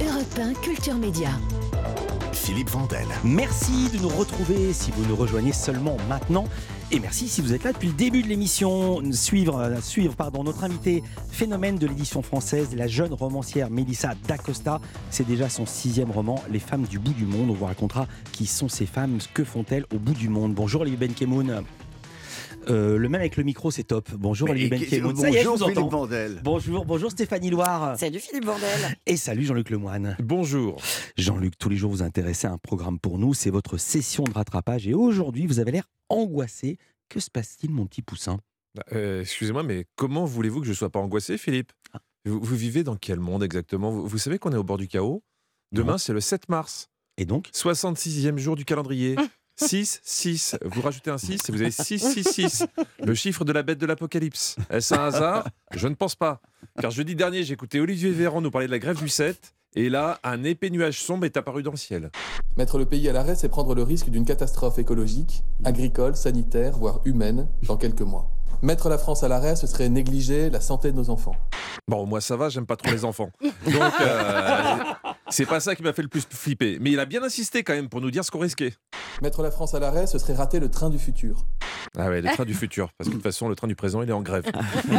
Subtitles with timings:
[0.00, 1.30] Europe 1 Culture Média.
[2.32, 3.08] Philippe Vandel.
[3.24, 6.44] Merci de nous retrouver si vous nous rejoignez seulement maintenant.
[6.92, 9.02] Et merci si vous êtes là depuis le début de l'émission.
[9.10, 14.80] Suivre, euh, suivre pardon, notre invité phénomène de l'édition française, la jeune romancière Melissa D'Acosta.
[15.10, 17.50] C'est déjà son sixième roman, Les femmes du bout du monde.
[17.50, 20.54] On vous racontera qui sont ces femmes, que font-elles au bout du monde.
[20.54, 21.64] Bonjour Olivier Benkemoun.
[22.68, 24.10] Euh, le même avec le micro, c'est top.
[24.12, 25.16] Bonjour Olivier Benkemoun.
[25.16, 26.00] Ça y est, je Bonjour vous Philippe entends.
[26.00, 26.40] Vandel.
[26.44, 27.98] Bonjour, bonjour Stéphanie Loire.
[27.98, 28.68] Salut Philippe Bordel.
[29.06, 30.16] Et salut Jean-Luc Lemoine.
[30.20, 30.80] Bonjour.
[31.16, 34.32] Jean-Luc, tous les jours vous intéressez à un programme pour nous, c'est votre session de
[34.32, 36.78] rattrapage et aujourd'hui vous avez l'air angoissé.
[37.08, 38.38] Que se passe-t-il mon petit poussin
[38.74, 42.00] Bah, euh, Excusez-moi, mais comment voulez-vous que je ne sois pas angoissé, Philippe Ah.
[42.26, 44.88] vous, vous vivez dans quel monde exactement vous, vous savez qu'on est au bord du
[44.88, 45.22] chaos?
[45.72, 47.48] Demain, c'est le 7 mars, Et donc?
[47.54, 49.16] 66e jour du calendrier.
[49.60, 50.56] 6, 6.
[50.64, 52.66] Vous rajoutez un 6 et vous avez 6, 6, 6.
[53.02, 54.56] Le chiffre de la bête de l'Apocalypse.
[54.70, 55.48] Est-ce un hasard?
[55.74, 56.40] Je ne pense pas.
[56.80, 59.54] Car jeudi dernier, j'ai écouté Olivier Véran nous parler de la grève du 7.
[59.74, 62.10] Et là, un épais nuage sombre est apparu dans le ciel.
[62.56, 67.00] Mettre le pays à l'arrêt, c'est prendre le risque d'une catastrophe écologique, agricole, sanitaire, voire
[67.04, 68.30] humaine, dans quelques mois.
[68.62, 71.36] Mettre la France à l'arrêt, ce serait négliger la santé de nos enfants.
[71.86, 73.30] Bon, moi ça va, j'aime pas trop les enfants.
[73.40, 74.76] Donc, euh,
[75.30, 76.78] c'est pas ça qui m'a fait le plus flipper.
[76.80, 78.74] Mais il a bien insisté quand même pour nous dire ce qu'on risquait.
[79.22, 81.44] Mettre la France à l'arrêt, ce serait rater le train du futur.
[81.96, 82.90] Ah ouais, le train du futur.
[82.96, 84.44] Parce que de toute façon, le train du présent, il est en grève.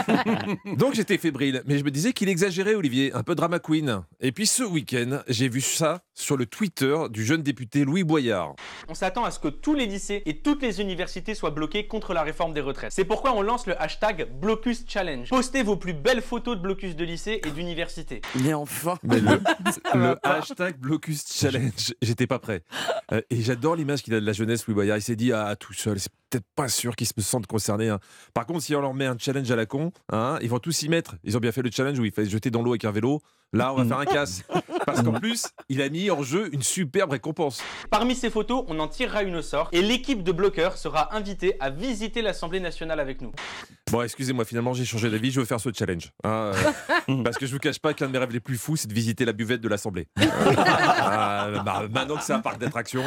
[0.78, 1.64] Donc j'étais fébrile.
[1.66, 3.14] Mais je me disais qu'il exagérait, Olivier.
[3.14, 4.02] Un peu drama queen.
[4.20, 8.56] Et puis ce week-end, j'ai vu ça sur le Twitter du jeune député Louis Boyard.
[8.88, 12.14] On s'attend à ce que tous les lycées et toutes les universités soient bloqués contre
[12.14, 12.92] la réforme des retraites.
[12.92, 15.30] C'est pourquoi on lance le hashtag Blocus Challenge.
[15.30, 18.22] Postez vos plus belles photos de blocus de lycée et d'université.
[18.44, 18.98] Mais enfin.
[19.04, 19.40] Mais le,
[19.94, 22.64] le hashtag Blocus Challenge, j'étais pas prêt.
[23.12, 24.98] Euh, et j'adore l'image qu'il a de la jeunesse, Louis Boyard.
[24.98, 27.90] Il s'est dit, ah, tout seul, c'est peut-être pas sûr qu'ils se sentent concernés.
[27.90, 28.00] hein.
[28.34, 30.84] Par contre, si on leur met un challenge à la con, hein, ils vont tous
[30.84, 31.16] y mettre.
[31.24, 32.92] Ils ont bien fait le challenge où il fallait se jeter dans l'eau avec un
[32.92, 33.22] vélo.
[33.52, 34.44] Là, on va faire un casse.
[34.86, 37.62] Parce qu'en plus, il a mis en jeu une superbe récompense.
[37.90, 41.56] Parmi ces photos, on en tirera une au sort et l'équipe de bloqueurs sera invitée
[41.60, 43.32] à visiter l'Assemblée nationale avec nous.
[43.92, 45.32] Bon, excusez-moi, finalement, j'ai changé d'avis.
[45.32, 46.12] Je veux faire ce challenge.
[46.24, 46.52] hein,
[47.10, 48.88] euh, parce que je vous cache pas qu'un de mes rêves les plus fous, c'est
[48.88, 50.08] de visiter la buvette de l'Assemblée.
[50.20, 53.04] Ah, bah, maintenant que c'est un parc d'attractions.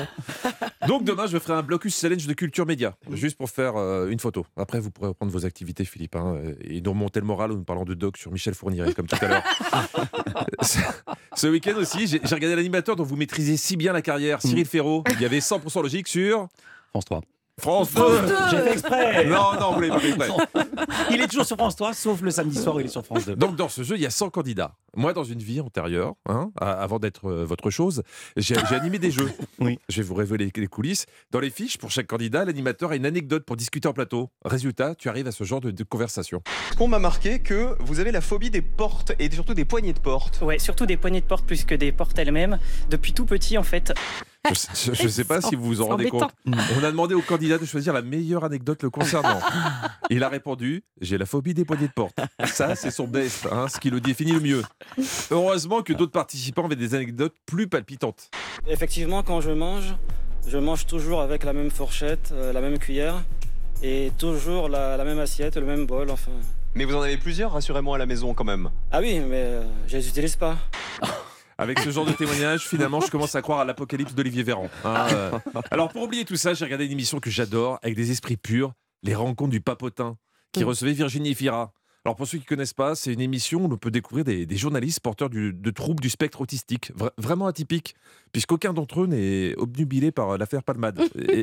[0.88, 4.18] Donc demain, je ferai un blocus challenge de culture média, juste pour faire euh, une
[4.20, 4.46] photo.
[4.56, 7.64] Après, vous pourrez reprendre vos activités, Philippe, hein, et nous remonter le moral en nous
[7.64, 9.42] parlant de doc sur Michel Fourniret, comme tout à l'heure.
[11.36, 14.66] Ce- week-end aussi, j'ai j'ai regardé l'animateur dont vous maîtrisez si bien la carrière, Cyril
[14.66, 15.04] Ferraud.
[15.12, 16.48] Il y avait 100% logique sur
[16.90, 17.22] France 3.
[17.60, 18.02] France 2.
[18.50, 20.64] J'ai fait exprès Non, non, vous l'avez pas fait exprès.
[21.10, 23.26] Il est toujours sur France 3, sauf le samedi soir où il est sur France
[23.26, 23.36] 2.
[23.36, 24.74] Donc dans ce jeu, il y a 100 candidats.
[24.96, 28.02] Moi, dans une vie antérieure, hein, avant d'être euh, votre chose,
[28.36, 29.30] j'ai j'ai animé des jeux.
[29.60, 29.78] Oui.
[29.88, 31.06] Je vais vous révéler les coulisses.
[31.30, 34.30] Dans les fiches, pour chaque candidat, l'animateur a une anecdote pour discuter en plateau.
[34.44, 36.42] Résultat, tu arrives à ce genre de, de conversation.
[36.80, 40.00] On m'a marqué que vous avez la phobie des portes et surtout des poignées de
[40.00, 40.40] porte.
[40.42, 42.58] Ouais, surtout des poignées de porte plus que des portes elles-mêmes.
[42.90, 43.92] Depuis tout petit, en fait.
[44.50, 46.30] Je ne sais pas si vous vous en rendez compte.
[46.46, 49.40] On a demandé au candidat de choisir la meilleure anecdote le concernant.
[50.10, 52.16] Il a répondu J'ai la phobie des poignées de porte.
[52.46, 54.62] Ça, c'est son best, hein, ce qui le définit le mieux.
[55.30, 58.30] Heureusement que d'autres participants avaient des anecdotes plus palpitantes.
[58.66, 59.94] Effectivement, quand je mange,
[60.48, 63.22] je mange toujours avec la même fourchette, euh, la même cuillère
[63.82, 66.32] et toujours la, la même assiette, le même bol, enfin.
[66.74, 68.70] Mais vous en avez plusieurs, rassurez-moi à la maison quand même.
[68.90, 70.56] Ah oui, mais euh, je les utilise pas.
[71.62, 74.68] Avec ce genre de témoignage, finalement, je commence à croire à l'apocalypse d'Olivier Véran.
[74.84, 75.30] hein, euh.
[75.70, 78.72] Alors, pour oublier tout ça, j'ai regardé une émission que j'adore, avec des esprits purs,
[79.02, 80.16] Les Rencontres du Papotin,
[80.52, 81.72] qui recevait Virginie Fira.
[82.04, 84.44] Alors, pour ceux qui ne connaissent pas, c'est une émission où on peut découvrir des,
[84.44, 87.94] des journalistes porteurs du- de troubles du spectre autistique, vra- vraiment atypiques,
[88.32, 91.00] puisqu'aucun d'entre eux n'est obnubilé par l'affaire Palmade.
[91.16, 91.42] Et,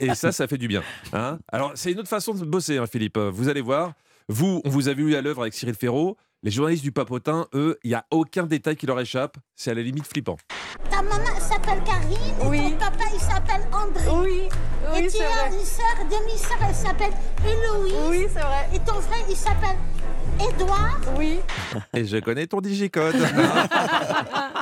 [0.00, 0.82] et- et ça, ça fait du bien.
[1.12, 1.40] hein.
[1.48, 3.18] Alors, c'est une autre façon de bosser, hein, Philippe.
[3.18, 3.94] Vous allez voir.
[4.28, 6.16] Vous, on vous a vu à l'œuvre avec Cyril Ferraud.
[6.42, 9.36] Les journalistes du Papotin, eux, il n'y a aucun détail qui leur échappe.
[9.54, 10.38] C'est à la limite flippant.
[10.90, 12.58] Ta maman elle s'appelle Karine Oui.
[12.68, 14.08] et ton papa il s'appelle André.
[14.10, 14.48] Oui,
[14.96, 17.12] et tu as une sœur, demi-sœur, elle s'appelle
[17.44, 17.94] Héloïse.
[18.08, 18.68] Oui, c'est vrai.
[18.74, 19.76] Et ton frère il s'appelle
[20.40, 20.98] Édouard.
[21.18, 21.40] Oui.
[21.94, 23.16] Et je connais ton digicode.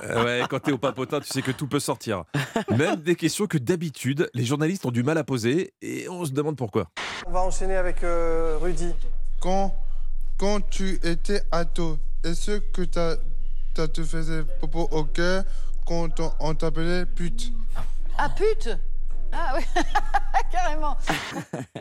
[0.04, 2.22] Euh, ouais, quand t'es au papotin, tu sais que tout peut sortir.
[2.76, 6.30] Même des questions que d'habitude, les journalistes ont du mal à poser et on se
[6.30, 6.86] demande pourquoi.
[7.26, 8.94] On va enchaîner avec euh, Rudy.
[9.40, 9.74] Quand,
[10.38, 13.16] quand tu étais ado, est-ce que t'as,
[13.74, 15.44] t'as te faisais popo au cœur
[15.86, 17.52] quand on, on t'appelait pute?
[18.16, 18.68] Ah, pute?
[19.30, 19.62] Ah oui,
[20.50, 20.96] carrément.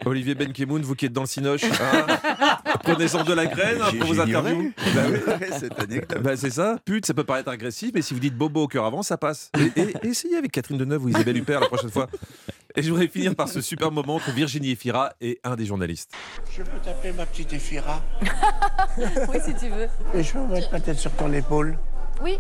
[0.06, 2.06] Olivier Benkemoun, vous qui êtes dans le Cinoche, hein,
[2.84, 4.74] prenez-en de la graine hein, pour vos interviews.
[4.94, 5.20] Bah oui.
[5.58, 6.22] Cette anecdote.
[6.22, 8.84] Bah, c'est ça, pute, ça peut paraître agressif, mais si vous dites bobo au cœur
[8.86, 9.50] avant, ça passe.
[9.78, 12.08] Et- et essayez avec Catherine Deneuve ou Isabelle Huppert la prochaine fois.
[12.78, 16.12] Et je voudrais finir par ce super moment entre Virginie Efira et un des journalistes.
[16.56, 18.04] Je peux t'appeler ma petite Ephira
[19.00, 19.88] Oui, si tu veux.
[20.14, 21.78] et je peux mettre ma tête sur ton épaule.
[22.22, 22.38] Oui.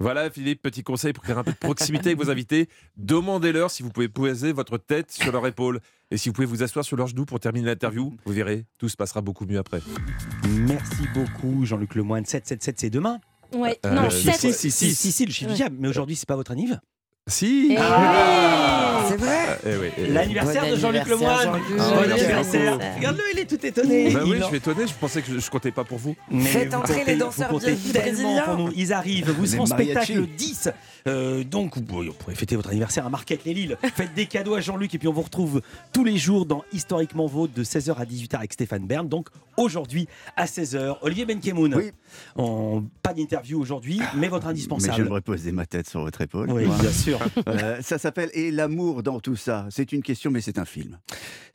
[0.00, 2.68] Voilà, Philippe, petit conseil pour créer un peu de proximité avec vos invités.
[2.96, 5.80] Demandez-leur si vous pouvez poser votre tête sur leur épaule
[6.10, 8.16] et si vous pouvez vous asseoir sur leurs genoux pour terminer l'interview.
[8.24, 9.80] Vous verrez, tout se passera beaucoup mieux après.
[10.48, 12.24] Merci beaucoup, Jean-Luc Lemoine.
[12.24, 13.20] 777, c'est demain
[13.54, 13.78] Ouais.
[13.86, 15.76] Euh, non, si, sept- si, Si, si, si, le chiffre du diable.
[15.78, 16.78] Mais aujourd'hui, c'est pas votre anniv
[17.28, 19.06] Si Eh Ah, oui.
[19.10, 20.06] C'est vrai Eh oui, eh.
[20.08, 21.62] L'anniversaire Bon de Jean-Luc Lemoine Jean-Luc.
[21.76, 22.78] Bon anniversaire.
[22.96, 25.38] Regarde-le, il est tout étonné Bah oui, Il je suis étonné, je pensais que je,
[25.38, 26.16] je comptais pas pour vous.
[26.30, 28.42] Mais Faites vous entrer comptez- les danseurs brésiliens.
[28.44, 28.72] pour nous.
[28.74, 29.30] Ils arrivent.
[29.38, 30.68] Vous serez en spectacle le 10.
[31.06, 33.76] Euh, donc, vous pourrez, vous pourrez fêter votre anniversaire à Marquette-les-Lilles.
[33.94, 34.94] Faites des cadeaux à Jean-Luc.
[34.94, 35.62] Et puis, on vous retrouve
[35.92, 39.08] tous les jours dans Historiquement Vôtre de 16h à 18h avec Stéphane Bern.
[39.08, 41.74] Donc, aujourd'hui à 16h, Olivier Benkemoun.
[41.74, 41.92] Oui.
[43.02, 44.94] Pas d'interview aujourd'hui, mais votre Mais indispensable.
[44.96, 46.50] j'aimerais poser ma tête sur votre épaule.
[46.50, 47.18] Oui, bien sûr.
[47.48, 49.66] Euh, ça s'appelle Et l'amour dans tout ça.
[49.70, 50.98] C'est une question, mais c'est un film.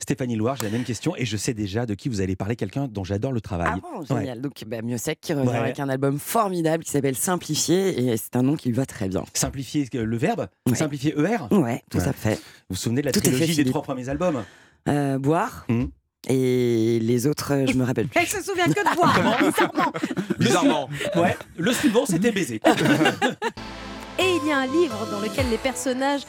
[0.00, 2.56] Stéphanie Loire, j'ai la même question et je sais déjà de qui vous allez parler,
[2.56, 3.70] quelqu'un dont j'adore le travail.
[3.74, 4.40] Ah bon, génial.
[4.40, 5.56] Donc, bah, Miossec qui revient Ouais.
[5.56, 9.08] avec un album formidable qui s'appelle Simplifié et c'est un nom qui lui va très
[9.08, 9.22] bien.
[9.36, 10.76] Simplifier euh, le verbe, Ouais.
[10.76, 11.52] simplifier ER.
[11.52, 12.08] Ouais, tout Ouais.
[12.08, 12.34] à fait.
[12.36, 12.40] Vous
[12.70, 14.44] vous souvenez de la Tout à fait, trilogie des trois premiers albums?
[14.88, 15.90] Euh, boire Mhm.
[16.28, 18.20] et les autres, euh, je me rappelle plus.
[18.20, 19.18] Elle se souvient que de boire,
[19.50, 19.92] bizarrement.
[20.38, 20.88] Bizarrement.
[21.16, 22.60] Ouais, le suivant c'était baiser.
[24.18, 26.22] Et il y a un livre dans lequel les personnages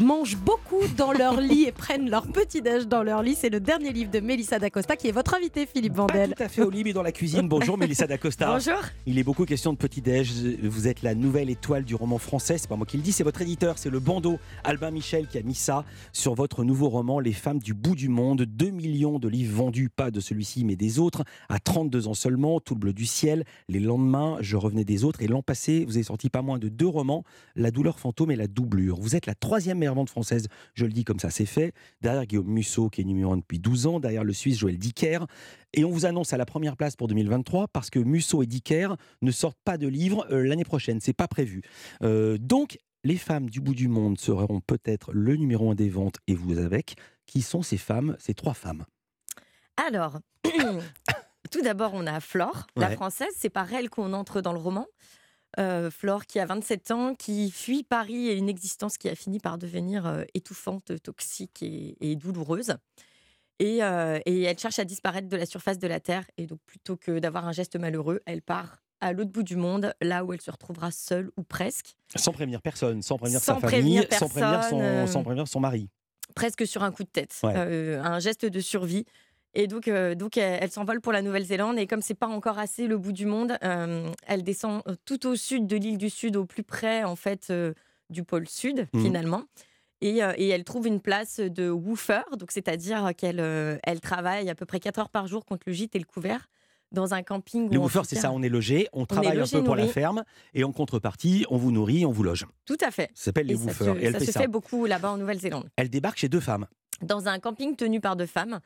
[0.00, 3.34] mangent beaucoup dans leur lit et prennent leur petit-déj dans leur lit.
[3.34, 6.34] C'est le dernier livre de Mélissa D'Acosta qui est votre invitée, Philippe Pas Vandel.
[6.36, 7.48] tout à fait Olivier dans la cuisine.
[7.48, 8.52] Bonjour Mélissa D'Acosta.
[8.52, 8.80] Bonjour.
[9.06, 10.32] Il est beaucoup question de petit-déj.
[10.62, 12.58] Vous êtes la nouvelle étoile du roman français.
[12.58, 15.38] C'est pas moi qui le dis, c'est votre éditeur, c'est le bandeau Albin Michel qui
[15.38, 18.42] a mis ça sur votre nouveau roman Les femmes du bout du monde.
[18.42, 22.60] 2 millions de livres vendus, pas de celui-ci mais des autres, à 32 ans seulement.
[22.60, 25.22] Tout le bleu du ciel, Les lendemains, Je revenais des autres.
[25.22, 27.24] Et l'an passé, vous avez sorti pas moins de deux romans,
[27.54, 28.98] La douleur fantôme et La doublure.
[29.00, 31.72] Vous êtes la troisième meilleure vente française, je le dis comme ça, c'est fait.
[32.00, 35.26] Derrière Guillaume Musso qui est numéro 1 depuis 12 ans, derrière le Suisse Joël Dicker.
[35.72, 38.88] Et on vous annonce à la première place pour 2023 parce que Musso et Dicker
[39.22, 41.00] ne sortent pas de livres euh, l'année prochaine.
[41.00, 41.62] C'est pas prévu.
[42.02, 46.18] Euh, donc, les femmes du bout du monde seront peut-être le numéro un des ventes
[46.26, 46.96] et vous avec.
[47.26, 48.84] Qui sont ces femmes, ces trois femmes?
[49.86, 50.18] Alors,
[51.50, 53.32] tout d'abord, on a Flore, la française.
[53.36, 54.86] C'est par elle qu'on entre dans le roman.
[55.60, 59.38] Euh, Flore, qui a 27 ans, qui fuit Paris et une existence qui a fini
[59.40, 62.76] par devenir euh, étouffante, toxique et, et douloureuse.
[63.58, 66.24] Et, euh, et elle cherche à disparaître de la surface de la Terre.
[66.38, 69.92] Et donc, plutôt que d'avoir un geste malheureux, elle part à l'autre bout du monde,
[70.00, 73.68] là où elle se retrouvera seule ou presque, Sans prévenir personne, sans prévenir Sans sa
[73.68, 75.88] famille, sans prévenir son, personne, sans prévenir son mari.
[76.34, 77.54] presque sur un coup de tête, Ouais.
[77.96, 79.04] un geste de survie.
[79.54, 81.78] Et donc, euh, donc elle, elle s'envole pour la Nouvelle-Zélande.
[81.78, 85.26] Et comme c'est pas encore assez le bout du monde, euh, elle descend euh, tout
[85.26, 87.72] au sud de l'île du Sud, au plus près en fait euh,
[88.10, 89.02] du pôle Sud Mhm.
[89.02, 89.42] finalement.
[90.02, 93.38] Et, et elle trouve une place de woofer, donc c'est-à-dire qu'elle
[93.84, 96.46] elle travaille à peu près 4 heures par jour contre le gîte et le couvert
[96.90, 97.70] dans un camping.
[97.70, 100.24] Le woofer, c'est ça, on est logé, on travaille logé, un peu pour la ferme
[100.54, 102.46] et en contrepartie, on vous nourrit, on vous loge.
[102.64, 103.10] Tout à fait.
[103.14, 103.94] Ça s'appelle les ça woofers.
[103.94, 104.40] se, ça fait se ça.
[104.40, 105.68] fait beaucoup là-bas en Nouvelle-Zélande.
[105.76, 106.66] Elle débarque chez deux femmes.
[107.02, 108.60] dans un camping tenu par deux femmes.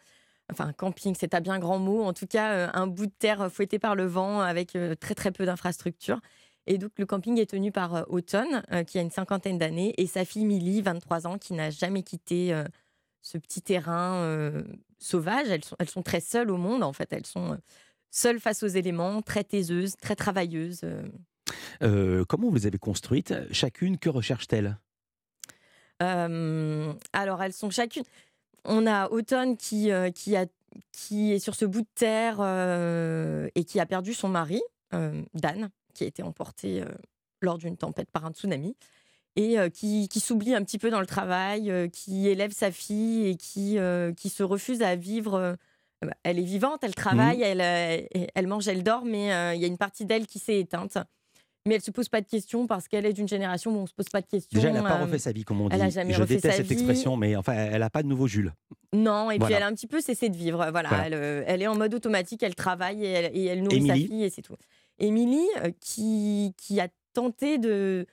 [0.53, 2.03] Enfin, camping, c'est un bien grand mot.
[2.03, 5.15] En tout cas, euh, un bout de terre fouetté par le vent avec euh, très
[5.15, 6.21] très peu d'infrastructures.
[6.67, 9.95] Et donc, le camping est tenu par euh, Autumn, euh, qui a une cinquantaine d'années,
[9.99, 12.65] et sa fille Millie, 23 ans, qui n'a jamais quitté euh,
[13.23, 14.63] ce petit terrain euh,
[14.99, 15.49] sauvage.
[15.49, 17.13] Elles sont, elles sont très seules au monde, en fait.
[17.13, 17.57] Elles sont euh,
[18.11, 20.81] seules face aux éléments, très taiseuses, très travailleuses.
[20.85, 21.03] euh.
[21.83, 23.35] Euh, comment vous les avez construites?
[23.51, 24.79] Chacune, que recherche-t-elle?
[26.03, 28.05] Euh, alors, elles sont chacune.
[28.65, 30.47] On a Automne qui, euh, qui, a,
[30.93, 34.63] qui est sur ce bout de terre euh, et qui a perdu son mari,
[34.95, 36.83] euh, Dan, qui a été emporté
[37.41, 38.77] lors d'une tempête par un tsunami.
[39.37, 43.37] Et qui, qui s'oublie un petit peu dans le travail, qui élève sa fille et
[43.37, 43.79] qui,
[44.17, 45.57] qui se refuse à vivre.
[46.03, 47.61] bah, elle est vivante, elle travaille, elle,
[48.33, 50.99] elle mange, elle dort, mais il y a une partie d'elle qui s'est éteinte.
[51.67, 53.95] Mais elle se pose pas de questions parce qu'elle est d'une génération où on se
[53.95, 54.55] pose pas de questions.
[54.55, 55.75] Déjà, elle n'a pas euh, refait sa vie, comme on dit.
[55.75, 56.75] Elle a jamais Je refait déteste sa cette vie.
[56.75, 58.53] expression, mais enfin, elle n'a pas de nouveau Jules.
[58.93, 60.59] Non, et puis elle a un petit peu cessé de vivre.
[60.71, 61.07] Voilà, Voilà.
[61.07, 63.95] Elle, euh, elle est en mode automatique, elle travaille et elle, et elle nourrit sa
[63.95, 64.57] fille et c'est tout.
[64.99, 68.07] Émilie, euh, qui, qui a tenté de.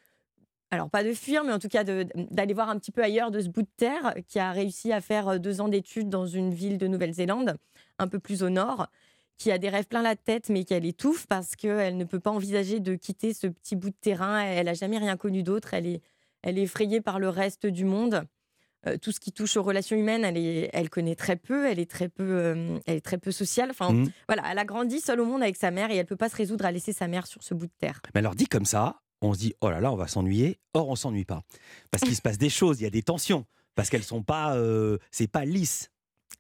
[0.74, 3.42] Alors, pas de fuir, mais en tout cas d'aller voir un petit peu ailleurs de
[3.42, 6.54] ce bout de terre, qui a réussi à faire euh, deux ans d'études dans une
[6.54, 7.58] ville de Nouvelle-Zélande,
[8.00, 8.88] un peu plus au nord,
[9.42, 12.32] qui a des rêves plein la tête, mais qu'elle étouffe parce qu'elle ne peut pas
[12.32, 14.40] envisager de quitter ce petit bout de terrain.
[14.42, 15.74] Elle n'a jamais rien connu d'autre.
[15.74, 16.02] Elle est,
[16.44, 18.24] elle est effrayée par le reste du monde.
[18.88, 21.80] Euh, tout ce qui touche aux relations humaines, elle, est, elle connaît très peu, elle
[21.80, 23.70] est très peu, euh, elle est très peu sociale.
[23.72, 24.12] Enfin, Mhm.
[24.28, 26.36] voilà, elle a grandi seule au monde avec sa mère et elle peut pas se
[26.36, 28.02] résoudre à laisser sa mère sur ce bout de terre.
[28.16, 30.60] Mais alors, dit comme ça, on se dit, oh là là, on va s'ennuyer.
[30.74, 31.44] Or, on s'ennuie pas.
[31.92, 33.46] Parce qu'il se passe des choses, il y a des tensions.
[33.76, 34.56] Parce qu'elles sont pas.
[34.56, 35.90] euh, c'est pas lisse.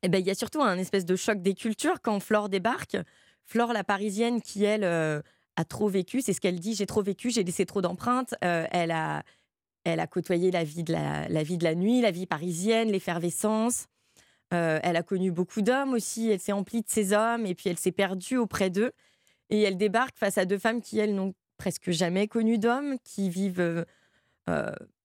[0.03, 2.98] Eh ben, il y a surtout un espèce de choc des cultures quand Flore débarque.
[3.46, 5.22] Flore, la parisienne, qui elle euh,
[5.55, 6.22] a trop vécu.
[6.22, 6.74] C'est ce qu'elle dit.
[6.74, 7.29] J'ai trop vécu.
[7.29, 8.34] J'ai laissé trop d'empreintes.
[8.43, 9.24] Euh, elle a,
[9.84, 13.86] elle a côtoyé la vie de la, vie de la nuit, la vie parisienne, l'effervescence.
[14.53, 16.29] Euh, elle a connu beaucoup d'hommes aussi.
[16.29, 18.91] Elle s'est emplie de ces hommes et puis elle s'est perdue auprès d'eux.
[19.50, 23.29] Et elle débarque face à deux femmes qui, elles, n'ont presque jamais connu d'hommes, qui
[23.29, 23.86] vivent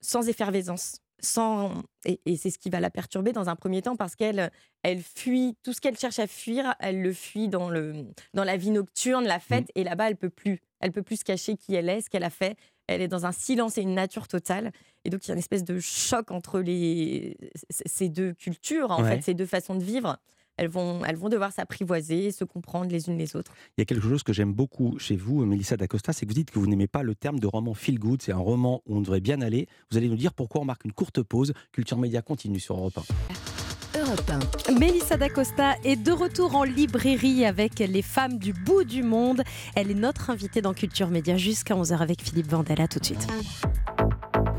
[0.00, 1.00] sans effervescence.
[1.26, 1.83] Sans...
[2.04, 4.50] Et, et c'est ce qui va la perturber dans un premier temps parce qu'elle
[4.83, 7.92] elle fuit tout ce qu'elle cherche à fuir, elle le fuit dans, le,
[8.35, 10.61] dans la vie nocturne, la fête, et là-bas, elle peut plus.
[10.80, 12.56] Elle peut plus se cacher qui elle est, ce qu'elle a fait.
[12.87, 14.71] Elle est dans un silence et une nature totale.
[15.04, 17.37] Et donc, il y a une espèce de choc entre les,
[17.71, 19.16] ces deux cultures, en Ouais.
[19.16, 20.18] fait, ces deux façons de vivre.
[20.57, 23.53] Elles vont, elles vont devoir s'apprivoiser, se comprendre les unes les autres.
[23.77, 26.35] Il y a quelque chose que j'aime beaucoup chez vous, Mélissa D'Acosta, c'est que vous
[26.35, 28.23] dites que vous n'aimez pas le terme de roman feel good.
[28.23, 29.67] C'est un roman où on devrait bien aller.
[29.91, 31.53] Vous allez nous dire pourquoi on marque une courte pause.
[31.73, 34.01] Culture Média continue sur Europe 1.
[34.01, 34.31] Europe
[34.69, 34.73] 1.
[34.79, 39.43] Mélissa D'Acosta est de retour en librairie avec les femmes du bout du monde.
[39.75, 42.81] Elle est notre invitée dans Culture Média jusqu'à 11h avec Philippe Vandel.
[42.81, 43.27] À tout de suite.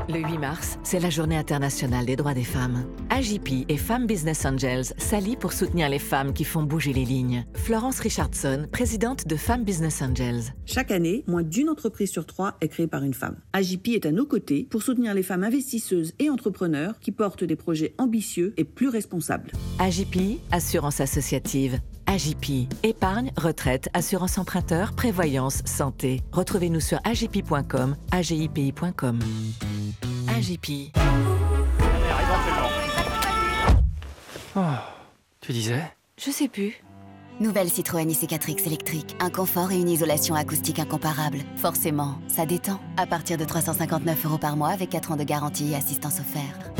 [0.08, 2.86] Le 8 mars, c'est la journée internationale des droits des femmes.
[3.10, 7.44] AJP et Femmes Business Angels s'allient pour soutenir les femmes qui font bouger les lignes.
[7.52, 10.54] Florence Richardson, présidente de Femmes Business Angels.
[10.64, 13.36] Chaque année, moins d'une entreprise sur trois est créée par une femme.
[13.52, 17.56] AJP est à nos côtés pour soutenir les femmes investisseuses et entrepreneurs qui portent des
[17.56, 19.52] projets ambitieux et plus responsables.
[19.78, 21.80] AJP, assurance associative.
[22.06, 26.22] AJP, épargne, retraite, assurance emprunteur, prévoyance, santé.
[26.32, 29.18] Retrouvez-nous sur agip.com, agipi.com.
[30.38, 30.92] AJP.
[35.40, 35.82] Tu disais
[36.16, 36.80] Je sais plus.
[37.40, 39.16] Nouvelle Citroën IC4X électrique.
[39.18, 41.40] Un confort et une isolation acoustique incomparables.
[41.56, 42.78] Forcément, ça détend.
[42.96, 46.70] À partir de 359 euros par mois avec 4 ans de garantie et assistance offerte.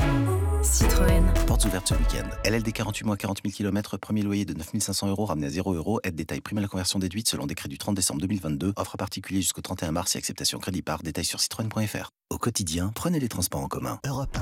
[0.63, 1.23] Citroën.
[1.47, 2.29] Portes ouvertes ce week-end.
[2.45, 5.75] LLD 48 mois, 40 000 km, premier loyer de 9 500 euros ramené à 0
[5.75, 6.01] euros.
[6.05, 8.73] Aide détail prime à la conversion déduite selon décret du 30 décembre 2022.
[8.77, 11.03] Offre à particulier jusqu'au 31 mars et acceptation crédit par.
[11.03, 12.11] Détail sur citroën.fr.
[12.31, 13.99] Au quotidien, prenez les transports en commun.
[14.07, 14.37] Europe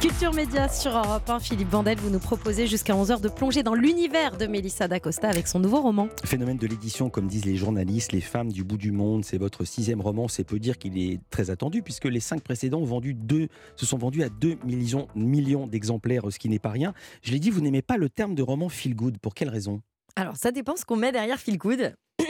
[0.00, 1.40] Culture Média sur Europe 1.
[1.40, 5.46] Philippe Vandel, vous nous proposez jusqu'à 11h de plonger dans l'univers de Mélissa D'Acosta avec
[5.46, 6.08] son nouveau roman.
[6.24, 9.66] Phénomène de l'édition, comme disent les journalistes, les femmes du bout du monde, c'est votre
[9.66, 10.26] sixième roman.
[10.26, 13.84] C'est peu dire qu'il est très attendu puisque les cinq précédents ont vendu deux, se
[13.84, 16.94] sont vendus à 2 millions, millions d'exemplaires, ce qui n'est pas rien.
[17.22, 19.18] Je l'ai dit, vous n'aimez pas le terme de roman feel good.
[19.18, 19.82] Pour quelle raison?
[20.16, 21.94] Alors, ça dépend ce qu'on met derrière feel good.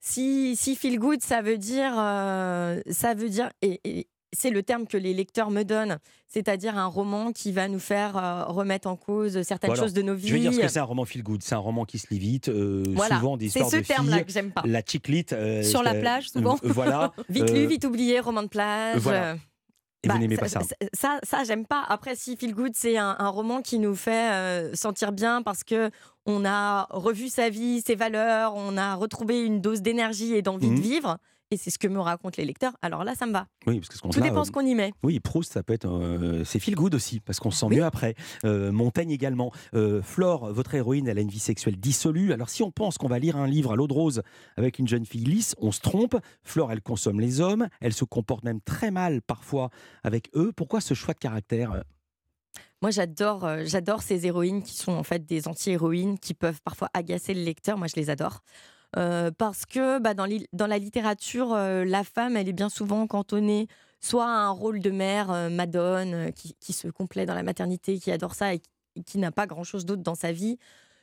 [0.00, 1.92] si, si feel good, ça veut dire.
[1.98, 5.98] euh, ça veut dire et, et c'est le terme que les lecteurs me donnent,
[6.28, 10.14] c'est-à-dire un roman qui va nous faire euh, remettre en cause certaines choses de nos
[10.14, 10.28] vies.
[10.28, 11.42] Je vais dire ce que c'est un roman feel good.
[11.42, 13.82] C'est un roman qui se lit vite, euh, Voilà, souvent des c'est histoires ce de
[13.82, 14.24] terme-là filles.
[14.26, 14.62] que j'aime pas.
[14.64, 15.26] La chick lit.
[15.32, 16.54] euh, Sur la plage, souvent.
[16.64, 17.12] euh, voilà.
[17.28, 18.98] vite lu, vite oublié, roman de plage.
[19.00, 19.36] voilà.
[20.04, 20.60] Et vous bah, n'aimez pas ça
[20.94, 21.84] Ça, ça, j'aime pas.
[21.88, 25.62] Après, si Feel Good, c'est un, un roman qui nous fait euh, sentir bien parce
[25.62, 25.90] que
[26.26, 30.70] on a revu sa vie, ses valeurs, on a retrouvé une dose d'énergie et d'envie
[30.70, 31.18] de vivre.
[31.52, 32.72] Et c'est ce que me racontent les lecteurs.
[32.80, 33.46] Alors là, ça me va.
[33.66, 34.94] Oui, parce que ce qu'on Tout dépend euh, ce qu'on y met.
[35.02, 35.86] Oui, Proust, ça peut être.
[35.86, 38.14] euh, c'est feel good aussi, parce qu'on se sent mieux après.
[38.46, 39.52] Euh, Montaigne également.
[39.74, 42.32] Euh, Flore, votre héroïne, elle a une vie sexuelle dissolue.
[42.32, 44.22] Alors, si on pense qu'on va lire un livre à l'eau de rose
[44.56, 46.16] avec une jeune fille lisse, on se trompe.
[46.42, 47.68] Flore, elle consomme les hommes.
[47.82, 49.68] Elle se comporte même très mal parfois
[50.04, 50.52] avec eux.
[50.56, 51.82] Pourquoi ce choix de caractère
[52.80, 56.88] Moi, j'adore, euh, j'adore ces héroïnes qui sont en fait des anti-héroïnes qui peuvent parfois
[56.94, 57.76] agacer le lecteur.
[57.76, 58.40] Moi, je les adore.
[58.96, 60.26] Euh, parce que bah, dans,
[60.66, 63.68] la littérature, euh, la femme, elle est bien souvent cantonnée
[64.00, 68.10] soit à un rôle de mère, euh, madone, qui, se complaît dans la maternité, qui
[68.10, 68.60] adore ça et
[69.06, 70.58] qui, n'a pas grand-chose d'autre dans sa vie.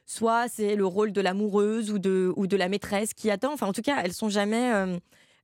[0.05, 3.53] Soit c'est le rôle de l'amoureuse ou de, ou de la maîtresse qui attend.
[3.53, 4.99] Enfin, en tout cas, elles sont jamais,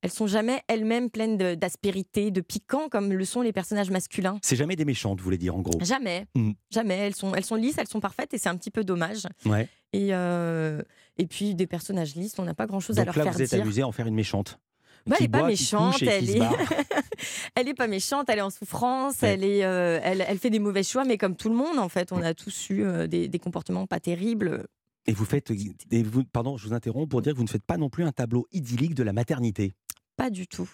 [0.06, 4.38] elles sont jamais elles-mêmes pleines de- d'aspérité, de piquant, comme le sont les personnages masculins.
[4.44, 5.80] C'est jamais des méchantes, vous voulez dire en gros?
[5.82, 6.52] Jamais, Mm.
[6.70, 6.96] jamais.
[6.98, 9.24] Elles sont, elles sont lisses, elles sont parfaites et c'est un petit peu dommage.
[9.46, 9.68] Ouais.
[9.94, 10.82] Et, euh,
[11.18, 13.50] et puis des personnages lisses, on n'a pas grand-chose à leur là, faire vous êtes
[13.50, 13.62] dire.
[13.64, 14.60] amusé à en faire une méchante.
[15.08, 16.40] Bah, elle est pas méchante, elle est...
[16.40, 16.56] barre.
[17.56, 19.30] elle est pas méchante, elle est en souffrance, Ouais.
[19.30, 21.90] elle, est, euh, elle, elle fait des mauvais choix, mais comme tout le monde, en
[21.90, 24.66] fait, on a tous eu euh, des, des comportements pas terribles.
[25.08, 25.52] Et vous faites.
[25.92, 28.04] et vous- pardon, je vous interromps pour dire que vous ne faites pas non plus
[28.04, 29.76] un tableau idyllique de la maternité.
[30.18, 30.70] Pas du tout.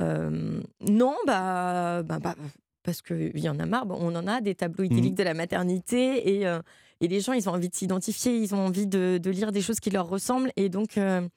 [0.00, 2.34] Euh, non, bah, bah, bah,
[2.82, 3.86] parce qu'il y en a marre.
[3.86, 5.18] Bon, on en a des tableaux idylliques Mhm.
[5.18, 6.60] de la maternité et, euh,
[7.00, 9.60] et les gens, ils ont envie de s'identifier, ils ont envie de, de lire des
[9.60, 10.52] choses qui leur ressemblent.
[10.56, 11.28] Et donc, euh,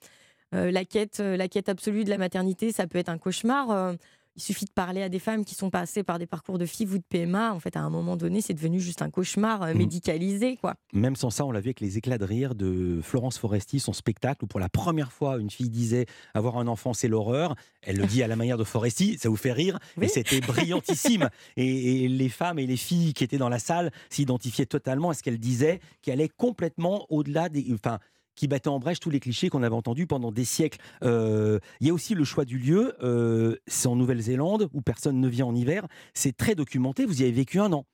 [0.53, 3.95] la, quête, la quête absolue de la maternité, ça peut être un cauchemar.
[4.35, 6.93] Il suffit de parler à des femmes qui sont passées par des parcours de FIV
[6.93, 7.53] ou de PMA.
[7.53, 9.77] En fait, à un moment donné, c'est devenu juste un cauchemar euh, Mhm.
[9.77, 10.73] médicalisé, quoi.
[10.91, 13.93] Même sans ça, on l'a vu avec les éclats de rire de Florence Foresti, son
[13.93, 17.55] spectacle, où pour la première fois, une fille disait avoir un enfant, c'est l'horreur.
[17.83, 21.29] Elle le dit à la manière de Foresti, ça vous fait rire, et c'était brillantissime.
[21.57, 25.13] Et, et les femmes et les filles qui étaient dans la salle s'identifiaient totalement à
[25.13, 27.67] ce qu'elle disait, qui allait complètement au-delà des.
[27.73, 27.99] Enfin,
[28.35, 30.79] qui battait en brèche tous les clichés qu'on avait entendus pendant des siècles.
[31.03, 32.95] Euh, Il y a aussi le choix du lieu.
[33.03, 35.87] euh, c'est en Nouvelle-Zélande où personne ne vient en hiver.
[36.13, 37.05] C'est très documenté.
[37.05, 37.85] Vous y avez vécu un an.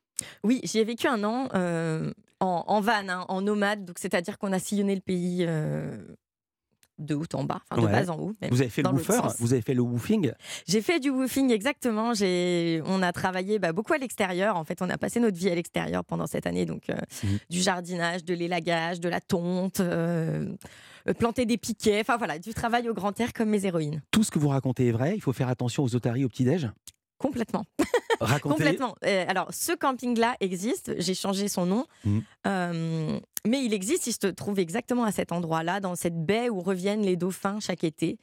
[0.43, 3.91] Oui, j'y ai vécu un an euh, en, en van, hein, en nomade.
[3.97, 5.45] C'est-à-dire qu'on a sillonné le pays
[6.99, 8.05] de haut en bas, enfin de Ouais.
[8.05, 8.33] bas en haut.
[8.41, 9.19] même, Vous avez fait le woofer.
[9.39, 10.31] Vous avez fait le woofing.
[10.67, 12.11] J'ai fait du woofing exactement.
[12.21, 14.55] On a travaillé bah, beaucoup à l'extérieur.
[14.57, 16.65] En fait, on a passé notre vie à l'extérieur pendant cette année.
[16.65, 17.37] Donc, euh, Mhm.
[17.49, 20.53] du jardinage, de l'élagage, de la tonte, euh,
[21.07, 21.99] euh, planter des piquets.
[22.01, 24.01] Enfin voilà, du travail au grand air comme mes héroïnes.
[24.11, 25.13] Tout ce que vous racontez est vrai.
[25.15, 26.69] Il faut faire attention aux otaries au petit-déj.
[27.17, 27.65] Complètement.
[28.19, 28.55] Racontez.
[28.55, 28.95] Complètement.
[29.05, 30.93] Euh, alors, ce camping-là existe.
[30.99, 31.85] J'ai changé son nom.
[32.05, 32.23] Mhm.
[32.47, 34.07] Euh, mais il existe.
[34.07, 37.83] Il se trouve exactement à cet endroit-là, dans cette baie où reviennent les dauphins chaque
[37.83, 38.17] été.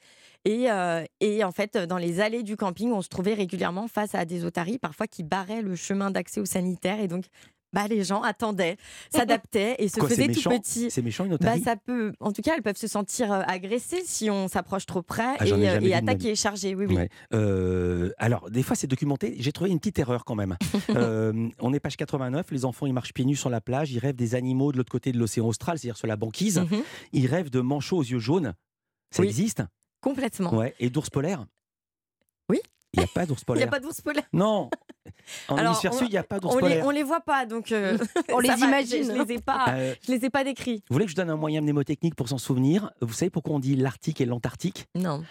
[0.45, 4.15] Et, euh, et en fait, dans les allées du camping, on se trouvait régulièrement face
[4.15, 7.01] à des otaries, parfois qui barraient le chemin d'accès aux sanitaires.
[7.01, 7.25] Et donc,
[7.77, 8.79] bah, les gens attendaient,
[9.11, 10.91] s'adaptaient et se Quoi, faisaient tout petits.
[10.91, 14.03] C'est méchant une Bah, ça peut, en tout cas, elles peuvent se sentir euh, agressées
[14.07, 15.93] si on s'approche trop près Ah, et, euh, et vie.
[16.37, 16.75] chargées.
[16.75, 16.97] Oui, oui.
[16.97, 17.11] Ouais.
[17.35, 19.37] Euh, alors, des fois, c'est documenté.
[19.41, 20.57] J'ai trouvé une petite erreur quand même.
[20.97, 22.51] Euh, on est page 89.
[22.53, 23.93] Les enfants, ils marchent pieds nus sur la plage.
[23.93, 26.59] Ils rêvent des animaux de l'autre côté de l'océan austral, c'est-à-dire sur la banquise.
[26.61, 26.83] Mhm.
[27.13, 28.55] Ils rêvent de manchots aux yeux jaunes.
[29.11, 29.29] Ça Oui.
[29.29, 29.63] existe
[30.01, 30.55] Complètement.
[30.55, 30.75] Ouais.
[30.79, 31.45] Et d'ours polaires
[32.49, 32.61] Oui.
[32.95, 34.25] Il n'y a pas d'ours Il n'y a pas d'ours polaire.
[34.33, 34.71] Non
[35.49, 37.21] En Alors, hémisphère on- sud, il n'y a pas d'ours on les, on les voit
[37.21, 37.99] pas, donc euh,
[38.33, 39.05] On les va, imagine.
[39.05, 40.83] Je, je les ai pas, Euh, je les ai pas décrits.
[40.89, 42.91] Vous voulez que je donne un moyen mnémotechnique pour s'en souvenir?
[43.01, 44.87] Vous savez pourquoi on dit l'Arctique et l'Antarctique?
[44.95, 45.23] Non.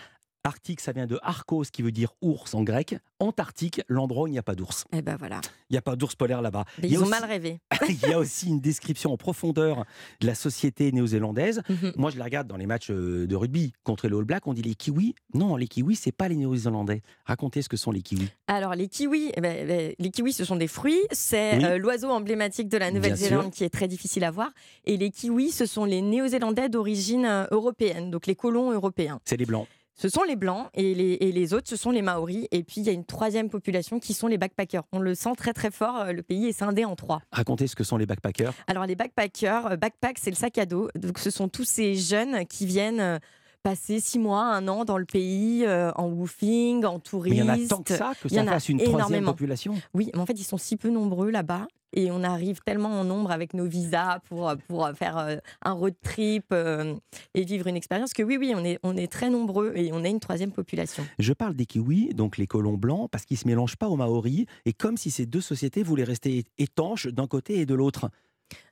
[0.46, 2.96] Arctique, ça vient de Arcos, qui veut dire ours en grec.
[3.20, 4.86] Antarctique, l'endroit où il n'y a pas d'ours.
[4.94, 5.42] Eh ben voilà.
[5.70, 6.66] Il n'y a pas d'ours polaire là-bas.
[6.84, 7.60] Il ils ont aussi- mal rêvé.
[7.90, 9.86] Il y a aussi une description en profondeur
[10.22, 11.62] de la société néo-zélandaise.
[11.70, 11.94] Mhm.
[11.96, 14.46] Moi, je la regarde dans les matchs euh, de rugby contre les All Blacks.
[14.48, 15.16] On dit les kiwis.
[15.34, 17.02] Non, les kiwis, c'est pas les néo-zélandais.
[17.26, 18.30] Racontez ce que sont les kiwis.
[18.48, 21.02] Alors les kiwis, eh ben, ben, les kiwis, ce sont des fruits.
[21.12, 21.66] C'est Oui.
[21.66, 24.52] euh, l'oiseau emblématique de la Nouvelle-Zélande qui est très difficile à voir.
[24.86, 29.20] Et les kiwis, ce sont les Néo-Zélandais d'origine euh, européenne, donc les colons européens.
[29.26, 29.68] C'est les blancs.
[29.98, 32.48] Ce sont les blancs et les, et les autres, ce sont les maoris.
[32.52, 34.84] Et puis il y a une troisième population qui sont les backpackers.
[34.92, 35.98] On le sent très très fort.
[36.02, 37.22] euh, Le pays est scindé en trois.
[37.32, 38.54] Racontez ce que sont les backpackers.
[38.68, 40.90] Alors les backpackers, euh, backpack c'est le sac à dos.
[40.96, 43.20] Donc ce sont tous ces jeunes qui viennent euh,
[43.64, 47.36] passer six mois, un an dans le pays euh, en woofing, en Mais touriste.
[47.38, 49.32] il y en a tant que ça que ça fasse une troisième énormément.
[49.32, 49.76] population?
[49.94, 53.04] Oui, mais en fait ils sont si peu nombreux là-bas et on arrive tellement en
[53.04, 56.96] nombre avec nos visas pour, pour faire euh, un road trip euh,
[57.34, 60.04] et vivre une expérience que oui, oui, on est, on est très nombreux et on
[60.04, 61.06] est une troisième population.
[61.20, 64.46] Je parle des kiwis, donc les colons blancs, parce qu'ils se mélangent pas aux maoris,
[64.66, 68.10] et comme si ces deux sociétés voulaient rester étanches d'un côté et de l'autre.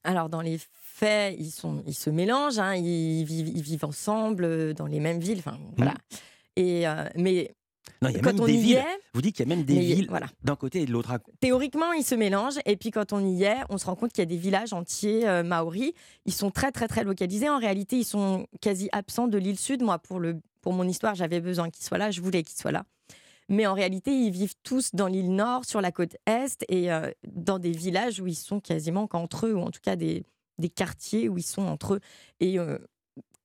[0.04, 4.44] Alors, dans les faits, ils, sont, ils se mélangent, hein, ils, vivent, ils vivent ensemble
[4.44, 5.40] euh, dans les mêmes villes.
[5.40, 5.96] Enfin, voilà.
[6.56, 7.56] Et, euh, mais
[8.02, 8.78] Non, il y a quand même on des y villes.
[8.78, 10.28] est, Vous dites qu'il y a même des villes voilà.
[10.44, 11.18] d'un côté et de l'autre.
[11.40, 12.60] théoriquement, ils se mélangent.
[12.66, 14.74] Et puis, quand on y est, on se rend compte qu'il y a des villages
[14.74, 15.94] entiers euh, maoris.
[16.26, 17.50] Ils sont très, très, très localisés.
[17.50, 19.82] En réalité, ils sont quasi absents de l'île Sud.
[19.82, 22.12] Moi, pour, le, pour mon histoire, j'avais besoin qu'ils soient là.
[22.12, 22.84] Je voulais qu'ils soient là.
[23.50, 27.12] Mais en réalité, ils vivent tous dans l'île Nord, sur la côte Est, et euh,
[27.28, 30.24] dans des villages où ils sont quasiment qu'entre eux, ou en tout cas des,
[30.60, 32.00] des quartiers où ils sont entre eux.
[32.40, 32.78] Et euh,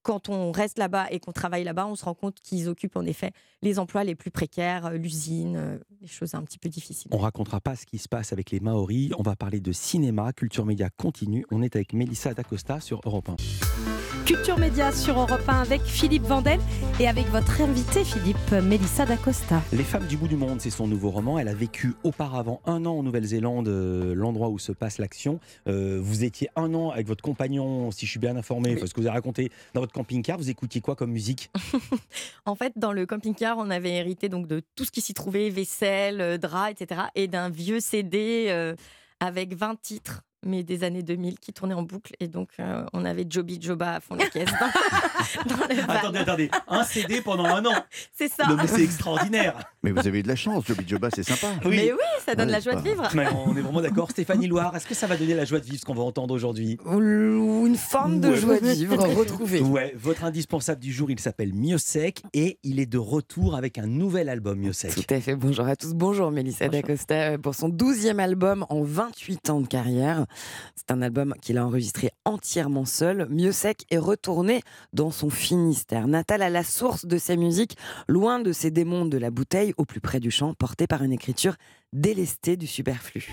[0.08, 3.04] quand on reste là-bas et qu'on travaille là-bas, on se rend compte qu'ils occupent en
[3.04, 7.10] effet les emplois les plus précaires, euh, l'usine, euh, des choses un petit peu difficiles.
[7.12, 9.10] On racontera pas ce qui se passe avec les Maoris.
[9.18, 11.44] On va parler de cinéma, culture média continue.
[11.50, 13.87] On est avec Mélissa D'Acosta sur Europe 1.
[14.28, 16.60] Culture Média sur Europe 1 avec Philippe Vandel
[17.00, 19.62] et avec votre invité Philippe Mélissa D'Acosta.
[19.72, 21.38] Les femmes du bout du monde, c'est son nouveau roman.
[21.38, 25.40] Elle a vécu auparavant un an en Nouvelle-Zélande, euh, l'endroit où se passe l'action.
[25.66, 29.00] Euh, vous étiez un an avec votre compagnon, si je suis bien informé, parce que
[29.00, 30.36] vous avez raconté dans votre camping-car.
[30.36, 31.50] Vous écoutiez quoi comme musique?
[32.44, 35.48] En fait, dans le camping-car, on avait hérité donc de tout ce qui s'y trouvait,
[35.48, 37.00] vaisselle, euh, draps, etc.
[37.14, 38.74] Et d'un vieux CD euh,
[39.20, 42.12] avec 20 titres, mais des années 2000 qui tournaient en boucle.
[42.20, 44.48] Et donc, euh, on avait Joby Joba à fond la caisse.
[44.50, 45.92] dans- dans le van.
[45.92, 46.50] Attendez, attendez.
[46.68, 47.72] Un CD pendant un an.
[48.14, 48.46] C'est ça.
[48.48, 49.58] Non, mais c'est extraordinaire.
[49.82, 51.48] Mais vous avez eu de la chance, Joby Joba, c'est sympa.
[51.64, 53.08] Mais oui, ça donne Ouais, la joie de vivre.
[53.14, 54.10] Mais on est vraiment d'accord.
[54.10, 56.34] Stéphanie Loire, est-ce que ça va donner la joie de vivre ce qu'on va entendre
[56.34, 56.78] aujourd'hui?
[56.84, 58.36] Ou une forme de Ouais.
[58.36, 59.60] joie de vivre retrouvée.
[59.60, 63.86] Ouais, votre indispensable du jour, il s'appelle Miosec et il est de retour avec un
[63.86, 64.94] nouvel album Miosec.
[64.94, 65.36] Tout à fait.
[65.36, 65.94] Bonjour à tous.
[65.94, 70.26] Bonjour Mélissa D'Acosta euh, pour son 12e album en 28 ans de carrière.
[70.76, 73.26] C'est un album qu'il a enregistré entièrement seul.
[73.30, 74.62] Miosec est retourné
[74.92, 77.76] dans son Finistère, natal à la source de ses musiques,
[78.08, 81.12] loin de ces démons de la bouteille, au plus près du chant, porté par une
[81.12, 81.56] écriture
[81.92, 83.30] délestée du superflu.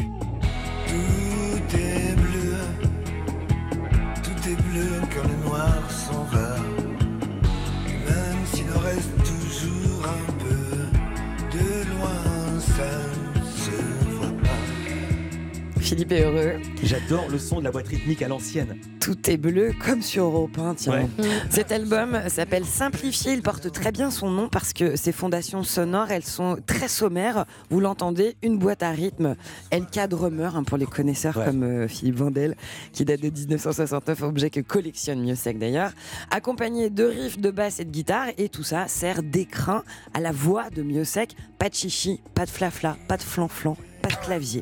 [15.86, 16.54] Philippe est heureux.
[16.82, 18.76] J'adore le son de la boîte rythmique à l'ancienne.
[19.00, 20.94] Tout est bleu comme sur Europe 1, tiens.
[20.94, 21.08] Ouais.
[21.52, 23.34] Cet album s'appelle Simplifié.
[23.34, 27.46] Il porte très bien son nom parce que ses fondations sonores, elles sont très sommaires.
[27.70, 29.36] Vous l'entendez, une boîte à rythme.
[29.72, 32.56] LK Drummer, hein, pour les connaisseurs comme euh, Philippe Vandel,
[32.92, 35.92] qui date de 1969, objet que collectionne Miossec d'ailleurs.
[36.32, 38.30] Accompagné de riffs, de basse et de guitare.
[38.40, 39.84] Et tout ça sert d'écrin
[40.16, 41.36] à la voix de Miossec.
[41.60, 44.62] Pas de chichi, pas de flafla, pas de flan-flan pas de clavier.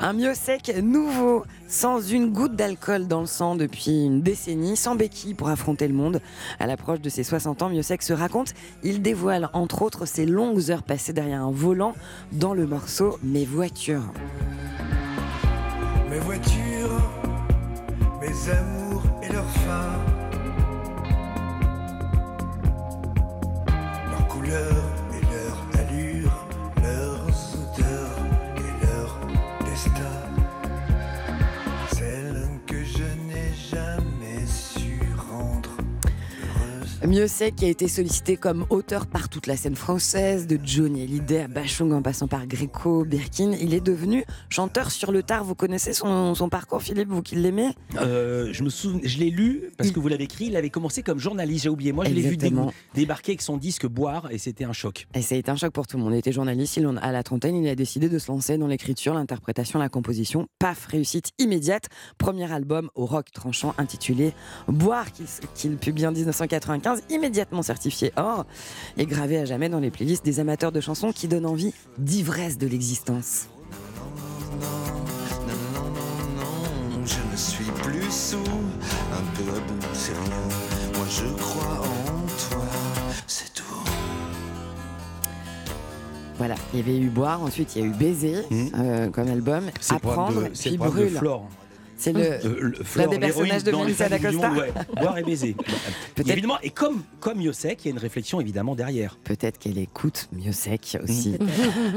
[0.00, 5.34] Un Miossec nouveau, sans une goutte d'alcool dans le sang depuis une décennie, sans béquille
[5.34, 6.20] pour affronter le monde.
[6.60, 10.70] À l'approche de ses 60 ans, Miossec se raconte, il dévoile entre autres ses longues
[10.70, 11.94] heures passées derrière un volant
[12.32, 14.12] dans le morceau Mes voitures.
[16.08, 17.10] Mes voitures,
[18.20, 19.98] mes amours et leurs fins.
[24.10, 24.95] Leurs couleurs
[37.06, 41.42] Miossec qui a été sollicité comme auteur par toute la scène française, de Johnny Hallyday
[41.42, 43.52] à Bachung en passant par Greco, Birkin.
[43.60, 45.44] Il est devenu chanteur sur le tard.
[45.44, 47.70] Vous connaissez son, son parcours, Philippe, vous qui l'aimez?
[48.00, 50.46] Euh, je me souviens, je l'ai lu parce que vous l'avez écrit.
[50.46, 51.62] Il avait commencé comme journaliste.
[51.64, 51.92] J'ai oublié.
[51.92, 52.50] Moi, je l'ai vu dé-
[52.94, 55.06] débarquer avec son disque Boire et c'était un choc.
[55.14, 56.12] Et ça a été un choc pour tout le monde.
[56.14, 58.66] Il était journaliste, il en- à la trentaine, il a décidé de se lancer dans
[58.66, 60.48] l'écriture, l'interprétation, la composition.
[60.58, 61.84] Paf, réussite immédiate.
[62.18, 64.32] Premier album au rock tranchant intitulé
[64.66, 68.46] Boire, qu'il qu'il publie en 1995, immédiatement certifié or
[68.96, 72.58] et gravé à jamais dans les playlists des amateurs de chansons qui donnent envie d'ivresse
[72.58, 73.46] de l'existence.
[77.04, 80.48] Je ne suis plus sous, un peu à bout, c'est rien.
[80.96, 82.64] Moi je crois en toi,
[83.26, 83.62] c'est tout.
[86.38, 88.42] Voilà, il y avait eu Boire, ensuite il y a eu Baiser
[88.78, 89.94] euh, comme album, Mmh.
[89.94, 91.10] Apprendre, puis Brûle.
[91.16, 91.48] Flore.
[91.98, 92.20] C'est le,
[92.60, 94.52] le- l'un des personnages de Melissa d'Acosta.
[94.52, 94.72] ouais.
[95.00, 95.56] Boire et baiser.
[96.18, 99.16] Et évidemment, et comme, comme Yosek, il y a une réflexion évidemment derrière.
[99.24, 101.36] Peut-être qu'elle écoute Miossec aussi.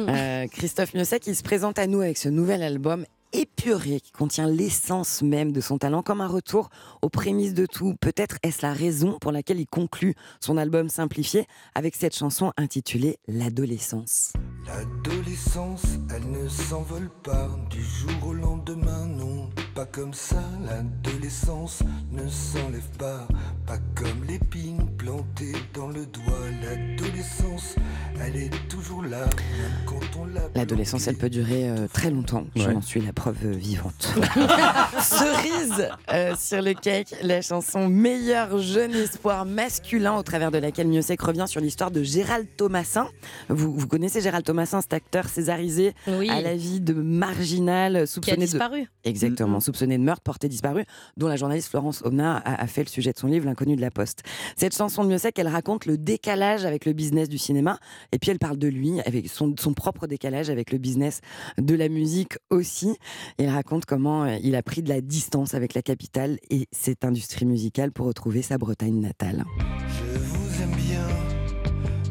[0.09, 4.47] Euh, Christophe Miossec, il se présente à nous avec ce nouvel album épuré qui contient
[4.47, 6.69] l'essence même de son talent, comme un retour
[7.01, 7.93] aux prémices de tout.
[8.01, 13.17] Peut-être est-ce la raison pour laquelle il conclut son album simplifié avec cette chanson intitulée
[13.27, 14.33] L'adolescence.
[14.65, 15.83] L'adolescence,
[16.15, 20.41] elle ne s'envole pas du jour au lendemain, non, pas comme ça.
[20.65, 23.27] L'adolescence ne s'enlève pas,
[23.65, 26.23] pas comme l'épine plantée dans le doigt.
[26.61, 27.75] L'adolescence,
[28.21, 30.41] elle est toujours là, même quand on l'a.
[30.55, 32.45] L'adolescence, elle peut durer euh, très longtemps.
[32.55, 32.73] Je Ouais.
[32.73, 34.13] m'en suis la preuve euh, vivante.
[35.01, 40.87] Cerise euh, sur le cake, la chanson Meilleur jeune espoir masculin, au travers de laquelle
[40.87, 43.07] Miossec revient sur l'histoire de Gérald Thomasin.
[43.49, 46.29] Vous, vous connaissez Gérald Thomasin, cet acteur césarisé Oui.
[46.29, 48.89] à la vie de marginal, soupçonné de disparu.
[49.03, 50.85] Exactement, soupçonné de meurtre, porté disparu,
[51.17, 53.91] dont la journaliste Florence Omna a, fait le sujet de son livre L'inconnu de la
[53.91, 54.23] Poste.
[54.55, 57.79] Cette chanson de Miossec, elle raconte le décalage avec le business du cinéma,
[58.11, 61.21] et puis elle parle de lui, avec son, propre décalage avec le business
[61.57, 62.95] de la musique aussi.
[63.37, 67.05] Elle raconte comment euh, il a pris de la distance avec la capitale et cette
[67.05, 69.45] industrie musicale pour retrouver sa Bretagne natale.
[69.87, 71.07] Je vous aime bien,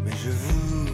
[0.05, 0.87] mais je vous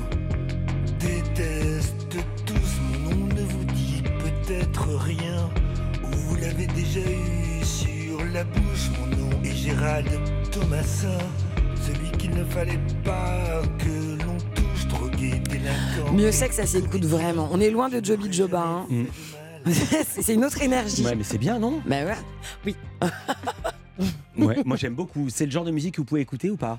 [0.98, 2.80] déteste tous.
[3.02, 5.23] Mon nom ne vous dit peut-être rien,
[6.54, 8.90] l'avez déjà eu sur la bouche.
[9.00, 10.08] Mon nom est Gérald
[10.50, 11.18] Thomasin,
[11.82, 16.12] celui qu'il ne fallait pas que l'on touche, drogué, délinquant.
[16.12, 17.48] Miossec, ça s'écoute vraiment.
[17.52, 18.62] On est loin de Joby Joba.
[18.62, 18.86] hein.
[18.88, 19.04] Mm.
[19.72, 21.06] C'est c'est une autre énergie.
[21.06, 21.80] Ouais, mais c'est bien, non?
[21.86, 22.16] Bah ouais.
[22.66, 22.76] Oui.
[24.36, 25.30] Ouais, moi j'aime beaucoup.
[25.30, 26.78] C'est le genre de musique que vous pouvez écouter ou pas?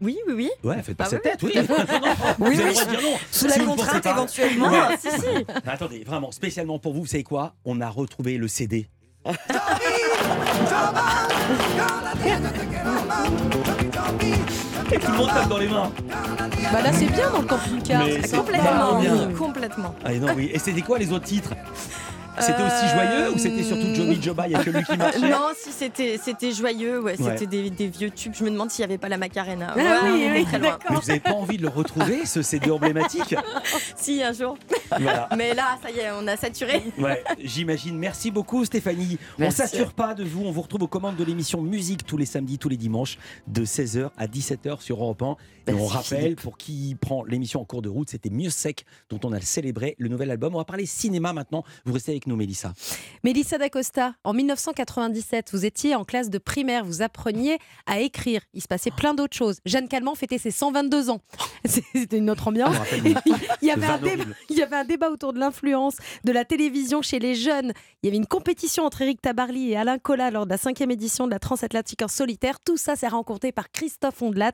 [0.00, 0.50] Oui, oui, oui.
[0.62, 1.76] Ouais, faites pas Bah cette oui, tête, oui.
[2.40, 3.16] Oui, oui, dire non.
[3.30, 4.68] sous la Si contrainte, éventuellement.
[4.70, 4.96] Ouais.
[5.00, 5.26] si, si.
[5.46, 7.54] Mais attendez, vraiment, spécialement pour vous, vous savez quoi?
[7.64, 8.88] On a retrouvé le CD.
[14.92, 15.90] Et tout le monde tape dans les mains.
[16.72, 18.04] Bah là, c'est bien dans le camping-car.
[18.34, 19.94] Complètement, complètement.
[20.04, 20.50] Ah, non, oui.
[20.52, 21.54] Et c'était quoi les autres titres?
[22.40, 25.18] C'était aussi joyeux ou c'était surtout Johnny Joba Il y a que lui qui marchait
[25.30, 27.32] Non, si c'était c'était joyeux, ouais, Ouais.
[27.38, 28.32] c'était des, des vieux tubes.
[28.34, 29.74] Je me demande s'il n'y avait pas la Macarena.
[29.76, 30.78] Ah Ouais, oui, très loin.
[30.90, 33.34] Mais vous n'avez pas envie de le retrouver, ce CD emblématique?
[33.96, 34.56] Si, un jour.
[34.90, 35.28] Voilà.
[35.36, 36.82] Mais là, ça y est, on a saturé.
[36.98, 37.96] Ouais, j'imagine.
[37.98, 39.18] Merci beaucoup Stéphanie.
[39.38, 39.62] Merci.
[39.62, 42.26] On s'assure pas de vous, on vous retrouve aux commandes de l'émission Musique tous les
[42.26, 45.36] samedis, tous les dimanches de 16h à 17h sur Europe 1.
[45.66, 46.40] Et Merci, on rappelle, Philippe.
[46.42, 49.94] pour qui prend l'émission en cours de route, c'était Mieux Sec dont on a célébré
[49.98, 50.54] le nouvel album.
[50.54, 51.64] On va parler cinéma maintenant.
[51.86, 52.72] Vous restez avec nous Mélissa.
[53.24, 58.42] Mélissa d'Acosta, en 1997, vous étiez en classe de primaire, vous appreniez à écrire.
[58.54, 59.58] Il se passait plein d'autres choses.
[59.64, 61.20] Jeanne Calment fêtait ses 122 ans.
[61.64, 62.76] C'était une autre ambiance.
[62.76, 63.02] Rappelle
[63.62, 64.36] Il y, avait un débat, horrible.
[64.50, 67.72] il y avait un un débat autour de l'influence de la télévision chez les jeunes.
[68.02, 70.90] Il y avait une compétition entre Eric Tabarly et Alain Collat lors de la cinquième
[70.90, 72.60] édition de la Transatlantique en solitaire.
[72.60, 74.52] Tout ça s'est rencontré par Christophe Ondelat.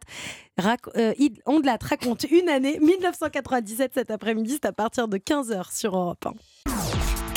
[0.56, 1.12] Rac- euh,
[1.46, 6.79] Ondelat raconte une année, 1997 cet après-midi, c'est à partir de 15h sur Europe 1.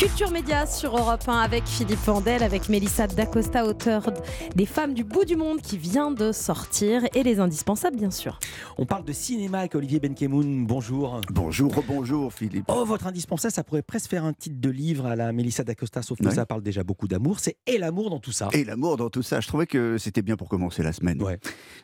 [0.04, 4.12] Culture Média sur Europe 1 avec Philippe Vandel, avec Mélissa Dacosta, auteur
[4.54, 8.38] des Femmes du bout du monde qui vient de sortir, et les indispensables bien sûr.
[8.78, 10.66] On parle de cinéma avec Olivier Benkemoun.
[10.68, 11.22] Bonjour.
[11.32, 12.66] Bonjour, bonjour Philippe.
[12.68, 16.02] Oh, votre indispensable, ça pourrait presque faire un titre de livre à la Mélissa d'Acosta,
[16.02, 16.36] sauf que Ouais.
[16.36, 17.40] ça parle déjà beaucoup d'amour.
[17.40, 18.50] C'est Et l'amour dans tout ça.
[18.52, 21.24] Et l'amour dans tout ça, je trouvais que c'était bien pour commencer la semaine.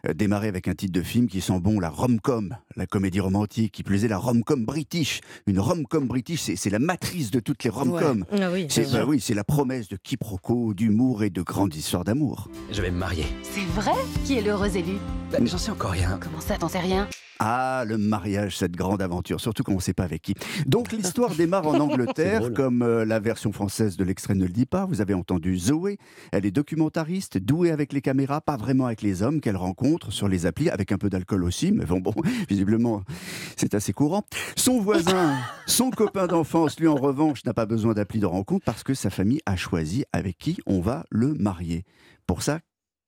[0.05, 3.71] Euh, démarrer avec un titre de film qui sent bon la rom-com, la comédie romantique,
[3.71, 5.21] qui plaisait la rom-com british.
[5.47, 7.93] Une rom-com british, c'est c'est la matrice de toutes les rom-com.
[7.93, 8.08] Ouais.
[8.31, 11.75] Ah oui, c'est bien bah oui, c'est la promesse de quiproquo, d'humour et de grandes
[11.75, 12.49] histoires d'amour.
[12.71, 13.25] Je vais me marier.
[13.43, 13.91] C'est vrai?
[14.25, 14.97] Qui est l'heureux élu?
[15.31, 16.17] Bah, J'en sais encore rien.
[16.21, 17.07] Comment ça, t'en sais rien?
[17.41, 20.35] Ah, le mariage, cette grande aventure, surtout quand on ne sait pas avec qui.
[20.65, 24.65] Donc l'histoire démarre en Angleterre, comme euh, la version française de l'extrait ne le dit
[24.65, 24.85] pas.
[24.85, 25.97] Vous avez entendu Zoé,
[26.33, 30.27] elle est documentariste, douée avec les caméras, pas vraiment avec les hommes qu'elle rencontre sur
[30.27, 32.13] les applis, avec un peu d'alcool aussi, mais bon, bon
[32.49, 33.03] visiblement,
[33.55, 34.25] c'est assez courant.
[34.57, 38.83] Son voisin, son copain d'enfance, lui en revanche, n'a pas besoin d'appli de rencontre parce
[38.83, 41.85] que sa famille a choisi avec qui on va le marier.
[42.27, 42.59] Pour ça,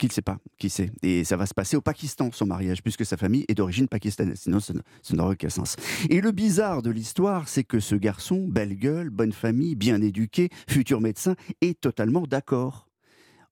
[0.01, 0.91] qui ne sait pas qui c'est.
[1.03, 4.39] Et ça va se passer au Pakistan, son mariage, puisque sa famille est d'origine pakistanaise.
[4.41, 4.73] Sinon, ça
[5.13, 5.75] n'aurait aucun sens.
[6.09, 10.49] Et le bizarre de l'histoire, c'est que ce garçon, belle gueule, bonne famille, bien éduqué,
[10.67, 12.90] futur médecin, est totalement d'accord.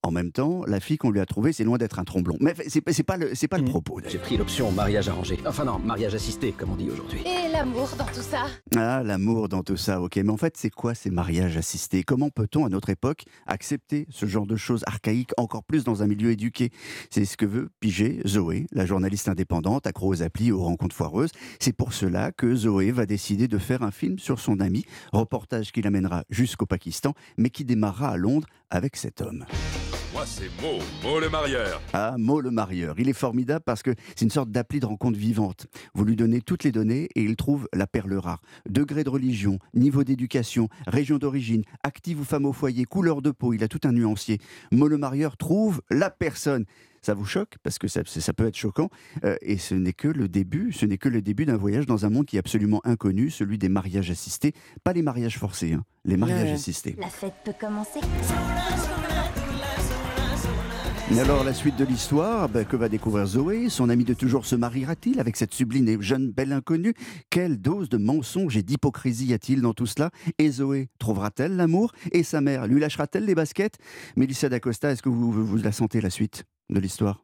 [0.02, 2.38] En même temps, la fille qu'on lui a trouvée, c'est loin d'être un tromblon.
[2.40, 4.00] Mais c'est pas- le, pas le propos.
[4.08, 5.38] J'ai pris l'option mariage arrangé.
[5.46, 7.20] Enfin non, mariage assisté, comme on dit aujourd'hui.
[7.26, 8.46] Et l'amour dans tout ça?
[8.78, 10.16] Ah, l'amour dans tout ça, ok.
[10.16, 12.04] Mais en fait, c'est quoi ces mariages assistés?
[12.04, 16.08] Comment peut-on, à notre époque, accepter ce genre de choses archaïques, encore plus dans un
[16.08, 16.72] milieu éduqué?
[17.10, 21.32] C'est ce que veut piger Zoé, la journaliste indépendante, accro aux applis aux rencontres foireuses.
[21.60, 25.74] C'est pour cela que Zoé va décider de faire un film sur son ami, reportage
[25.74, 29.46] qui l'amènera jusqu'au Pakistan, mais qui démarrera à Londres avec cet homme.
[30.14, 31.82] Moi, c'est Mo, Mo le marieur.
[31.94, 32.96] Ah, Mo le marieur.
[32.98, 35.68] Il est formidable parce que c'est une sorte d'appli de rencontre vivante.
[35.94, 38.42] Vous lui donnez toutes les données et il trouve la perle rare.
[38.68, 43.54] Degré de religion, niveau d'éducation, région d'origine, active ou femme au foyer, couleur de peau,
[43.54, 44.40] il a tout un nuancier.
[44.72, 46.66] Mo le marieur trouve la personne.
[47.02, 48.90] Ça vous choque parce que ça, ça peut être choquant
[49.24, 50.72] euh, et ce n'est que le début.
[50.74, 53.58] Ce n'est que le début d'un voyage dans un monde qui est absolument inconnu, celui
[53.58, 56.54] des mariages assistés, pas les mariages forcés, hein, les mariages Ouais.
[56.54, 56.96] assistés.
[57.00, 58.00] La fête peut commencer.
[61.12, 63.70] Et alors, la suite de l'histoire, ben, que va découvrir Zoé?
[63.70, 66.94] Son ami de toujours se mariera-t-il avec cette sublime et jeune belle inconnue?
[67.32, 70.12] Quelle dose de mensonge et d'hypocrisie y a-t-il dans tout cela?
[70.38, 71.94] Et Zoé trouvera-t-elle l'amour?
[72.12, 73.80] Et sa mère lui lâchera-t-elle les baskets?
[74.18, 76.44] Mélissa d'Acosta, est-ce que vous, vous, vous la sentez, la suite?
[76.70, 77.24] De l'histoire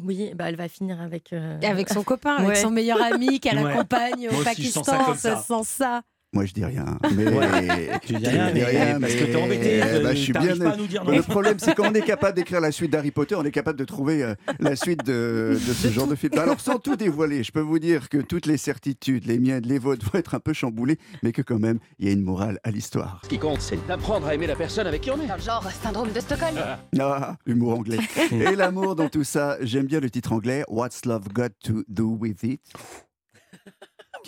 [0.00, 1.32] Oui, bah, elle va finir avec.
[1.32, 3.72] euh, Avec son copain, avec son meilleur ami qu'elle Ouais.
[3.72, 5.42] accompagne au Moi aussi, je sens ça Pakistan, comme ça ça.
[5.62, 6.02] sent ça.
[6.34, 6.98] Moi, je dis rien.
[7.16, 7.88] Mais...
[8.02, 10.56] Tu dis rien, mais parce que t'es embêté, Eh euh, je suis bien.
[10.56, 11.12] pas à nous dire non.
[11.12, 13.78] Le problème, c'est quand on est capable d'écrire la suite d'Harry Potter, on est capable
[13.78, 16.38] de trouver euh, la suite de, de ce genre de film.
[16.38, 19.78] Alors, sans tout dévoiler, je peux vous dire que toutes les certitudes, les miennes, les
[19.78, 22.58] vôtres, vont être un peu chamboulées, mais que quand même, il y a une morale
[22.62, 23.20] à l'histoire.
[23.24, 25.26] Ce qui compte, c'est d'apprendre à aimer la personne avec qui on est.
[25.26, 26.56] Dans le genre syndrome de Stockholm.
[27.00, 27.98] Ah, humour anglais.
[28.32, 32.16] Et l'amour dans tout ça, j'aime bien le titre anglais, What's Love Got to Do
[32.20, 32.60] With It?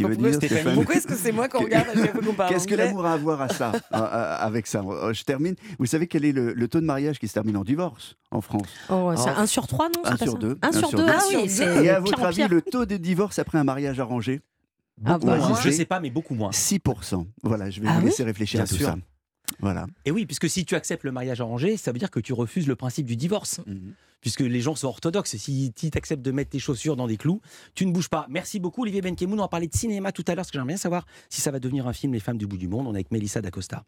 [0.00, 2.22] Qui veut Pourquoi, dire, Stéphanie Pourquoi est-ce que c'est moi qu'on regarde à chaque fois
[2.22, 5.12] qu'on parle Qu'est-ce que l'amour a à voir à ça, à- à- avec ça Euh,
[5.12, 5.54] Je termine.
[5.78, 8.40] Vous savez quel est le, le taux de mariage qui se termine en divorce en
[8.40, 9.40] France Oh, c'est Ah.
[9.40, 10.58] un sur trois, non c'est Un pas sur ça deux.
[10.62, 13.64] Un sur deux, ah oui, Et à votre avis, le taux de divorce après un
[13.64, 14.40] mariage arrangé
[14.96, 15.50] Beaucoup Beaucoup moins.
[15.52, 16.50] assisté Je sais pas, mais beaucoup moins.
[16.50, 17.26] 6%.
[17.42, 18.86] Voilà, je vais Ah vous oui laisser réfléchir Bien à tout sûr.
[18.86, 18.96] ça.
[19.60, 19.86] Voilà.
[20.04, 22.66] Et oui, puisque si tu acceptes le mariage arrangé, ça veut dire que tu refuses
[22.68, 23.60] le principe du divorce.
[23.66, 23.92] Mhm.
[24.20, 25.36] Puisque les gens sont orthodoxes.
[25.36, 27.40] Si tu acceptes de mettre tes chaussures dans des clous,
[27.74, 28.26] tu ne bouges pas.
[28.28, 29.38] Merci beaucoup, Olivier Benkemoun.
[29.38, 31.50] On va parler de cinéma tout à l'heure, parce que j'aimerais bien savoir si ça
[31.50, 32.86] va devenir un film Les femmes du bout du monde.
[32.86, 33.84] On est avec Mélissa D'Acosta.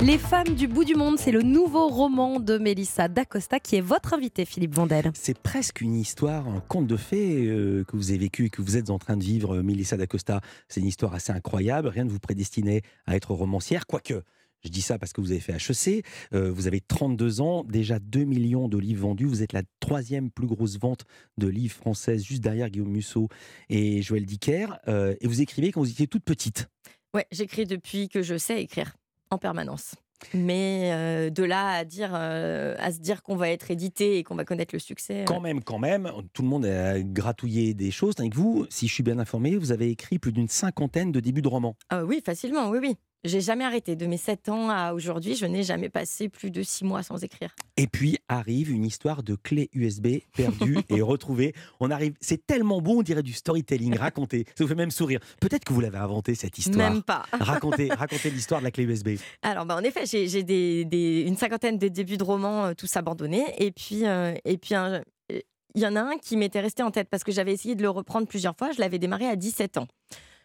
[0.00, 3.80] Les femmes du bout du monde, c'est le nouveau roman de Mélissa D'Acosta qui est
[3.80, 5.10] votre invité, Philippe Vandel.
[5.14, 8.62] C'est presque une histoire, un conte de fées euh, que vous avez vécu et que
[8.62, 10.40] vous êtes en train de vivre, euh, Mélissa D'Acosta.
[10.68, 11.88] C'est une histoire assez incroyable.
[11.88, 14.22] Rien ne vous prédestinait à être romancière, quoique.
[14.64, 17.98] Je dis ça parce que vous avez fait HEC, euh, vous avez 32 ans, déjà
[17.98, 21.04] 2 millions de livres vendus, vous êtes la troisième plus grosse vente
[21.36, 23.28] de livres françaises, juste derrière Guillaume Musso
[23.68, 26.68] et Joël Dicker, euh, et vous écrivez quand vous étiez toute petite.
[27.14, 28.96] Ouais, j'écris depuis que je sais écrire
[29.30, 29.94] en permanence.
[30.34, 34.24] Mais euh, de là à dire, euh, à se dire qu'on va être édité et
[34.24, 35.20] qu'on va connaître le succès.
[35.20, 38.88] euh, Quand même, quand même, tout le monde a gratouillé des choses, que vous, si
[38.88, 41.76] je suis bien informé, vous avez écrit plus d'une cinquantaine de débuts de romans.
[41.88, 42.96] Ah oui, facilement, oui, oui.
[43.24, 43.96] J'ai jamais arrêté.
[43.96, 47.24] De mes 7 ans à aujourd'hui, je n'ai jamais passé plus de 6 mois sans
[47.24, 47.54] écrire.
[47.76, 51.52] Et puis arrive une histoire de clé USB perdue et retrouvée.
[51.80, 54.44] On arrive, c'est tellement bon, on dirait du storytelling raconté.
[54.56, 55.18] Ça vous fait même sourire.
[55.40, 56.90] Peut-être que vous l'avez inventé cette histoire.
[56.92, 57.24] Même pas.
[57.32, 59.16] Racontez, racontez l'histoire de la clé USB.
[59.42, 62.74] Alors, bah, en effet, j'ai j'ai des, des- une cinquantaine de débuts de romans, euh,
[62.74, 63.44] tous abandonnés.
[63.58, 65.02] Et puis, euh, et puis un-
[65.32, 65.40] euh,
[65.74, 67.82] il y en a un qui m'était resté en tête parce que j'avais essayé de
[67.82, 68.70] le reprendre plusieurs fois.
[68.72, 69.88] Je l'avais démarré à 17 ans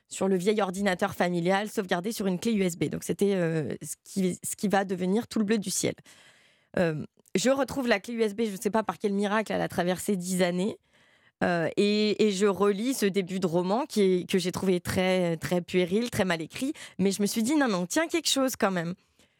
[0.09, 2.85] sur le vieil ordinateur familial sauvegardé sur une clé USB.
[2.85, 5.95] Donc, c'était euh, ce, qui, ce qui va devenir tout le bleu du ciel.
[6.77, 9.67] Euh, je retrouve la clé USB, je ne sais pas par quel miracle, elle a
[9.67, 10.77] traversé 10 années.
[11.43, 15.35] Euh, et, et je relis ce début de roman qui est- que j'ai trouvé très,
[15.37, 16.73] très puéril, très mal écrit.
[16.99, 18.93] Mais je me suis dit, non, non, tiens quelque chose quand même.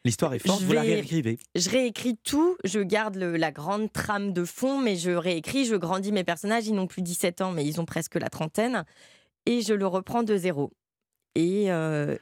[0.04, 1.38] L'histoire est forte, Je vous la réécrivez.
[1.54, 5.76] Je réécris tout, je garde le- la grande trame de fond, mais je réécris, je
[5.76, 6.66] grandis mes personnages.
[6.66, 8.84] Ils n'ont plus 17 ans, mais ils ont presque la trentaine.
[9.46, 10.72] Et je le reprends de zéro.
[11.34, 12.16] Et, euh,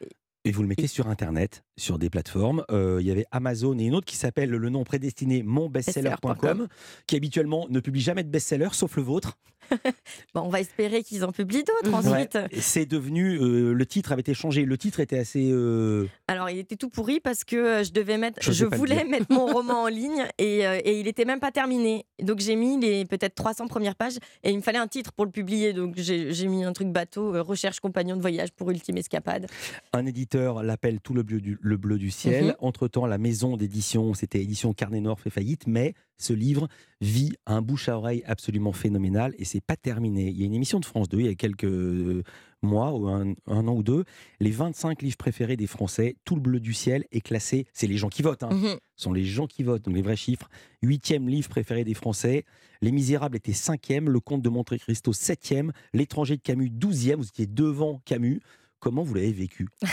[0.44, 2.64] Et vous le mettez sur Internet, sur des plateformes.
[2.70, 6.66] Euh, Il y avait Amazon et une autre qui s'appelle le nom prédestiné monbestseller.com,
[7.06, 9.38] qui habituellement ne publie jamais de best-seller, sauf le vôtre.
[10.34, 12.08] bon, on va espérer qu'ils en publient d'autres Ouais.
[12.14, 12.38] ensuite.
[12.60, 13.38] C'est devenu.
[13.38, 14.64] euh, le titre avait été changé.
[14.64, 15.50] Le titre était assez.
[15.52, 19.26] euh, Alors, il était tout pourri parce que euh, je devais mettre, je voulais mettre
[19.30, 22.06] mon roman en ligne et, euh, et il était même pas terminé.
[22.22, 25.24] Donc j'ai mis les peut-être 300 premières pages et il me fallait un titre pour
[25.24, 25.72] le publier.
[25.72, 29.46] Donc j'ai mis un truc bateau, euh, recherche compagnon de voyage pour ultime escapade.
[29.92, 32.44] Un éditeur l'appelle Tout le bleu du, le bleu du ciel.
[32.44, 32.54] Mhm.
[32.60, 36.68] Entre-temps, la maison d'édition, c'était édition Carnet Nord, fait faillite, mais ce livre
[37.00, 40.28] vit un bouche à oreille absolument phénoménal et c'est pas terminé.
[40.28, 42.22] Il y a une émission de France 2 il y a quelques euh,
[42.62, 44.04] mois ou un, un an ou deux,
[44.40, 47.96] les 25 livres préférés des Français, Tout le bleu du ciel est classé, c'est les
[47.96, 48.50] gens qui votent, hein.
[48.52, 48.76] Mhm.
[48.96, 50.48] ce sont les gens qui votent, donc les vrais chiffres.
[50.82, 52.44] Huitième livre préféré des Français,
[52.80, 57.26] Les Misérables était cinquième, Le Comte de Monte Cristo septième, L'étranger de Camus douzième, vous
[57.28, 58.40] étiez devant Camus.
[58.78, 59.68] Comment vous l'avez vécu?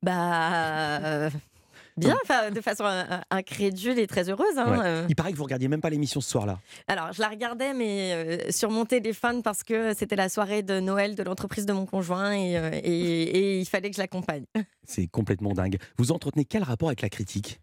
[0.00, 1.00] Bah.
[1.04, 1.30] euh,
[1.98, 4.56] Bien, de façon euh, incrédule et très heureuse.
[4.56, 4.86] hein, Ouais.
[4.86, 5.06] euh.
[5.08, 6.58] Il paraît que vous regardiez même pas l'émission ce soir-là.
[6.86, 10.80] Alors, je la regardais, mais euh, sur mon téléphone parce que c'était la soirée de
[10.80, 14.44] Noël de l'entreprise de mon conjoint et, euh, et- et il fallait que je l'accompagne.
[14.84, 15.78] C'est complètement dingue.
[15.98, 17.60] Vous entretenez quel rapport avec la critique?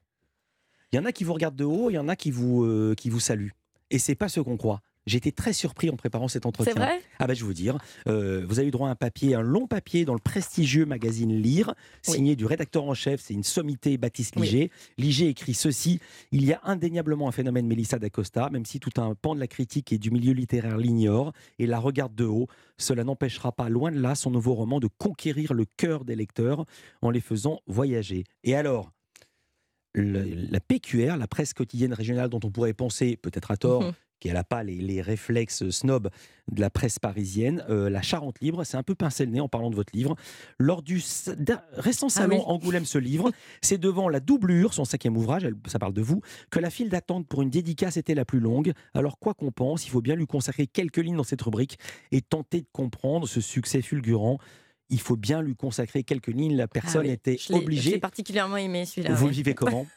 [0.92, 2.64] Il y en a qui vous regardent de haut, il y en a qui vous,
[2.64, 3.54] euh, qui vous saluent.
[3.92, 4.82] Et c'est pas ce qu'on croit.
[5.06, 6.74] J'ai été très surpris en préparant cet entretien.
[6.74, 7.00] C'est vrai?
[7.20, 9.42] Ah bah je vais vous dire, euh, vous avez eu droit à un papier, un
[9.42, 13.98] long papier dans le prestigieux magazine Lire, signé du rédacteur en chef, c'est une sommité
[13.98, 14.44] Baptiste Oui.
[14.48, 14.72] Liger.
[14.98, 16.00] Liger écrit ceci
[16.32, 19.48] Il y a indéniablement un phénomène Mélissa d'Acosta, même si tout un pan de la
[19.48, 23.92] critique et du milieu littéraire l'ignore et la regarde de haut, cela n'empêchera pas, loin
[23.92, 26.66] de là, son nouveau roman de conquérir le cœur des lecteurs
[27.02, 28.24] en les faisant voyager.
[28.44, 28.92] Et alors
[29.94, 33.94] le- la PQR, la presse quotidienne régionale dont on pourrait penser, peut-être à tort, Mhm.
[34.20, 36.10] Qu'elle n'a pas les, les réflexes snob
[36.52, 39.48] de la presse parisienne, euh, la Charente Libre, c'est un peu pincé le nez en
[39.50, 40.16] parlant de votre livre.
[40.60, 41.02] Lors du
[41.74, 42.44] récent salon oui.
[42.46, 46.22] Angoulême ce livre, c'est devant la doublure, son cinquième ouvrage, elle- ça parle de vous,
[46.52, 48.74] que la file d'attente pour une dédicace était la plus longue.
[48.94, 51.78] Alors quoi qu'on pense, il faut bien lui consacrer quelques lignes dans cette rubrique
[52.12, 54.38] et tenter de comprendre ce succès fulgurant.
[54.92, 56.56] Il faut bien lui consacrer quelques lignes.
[56.56, 57.92] La personne Ah oui, était obligée.
[57.92, 59.16] l'ai particulièrement aimé celui-là.
[59.16, 59.30] Vous ouais.
[59.32, 59.88] le vivez comment?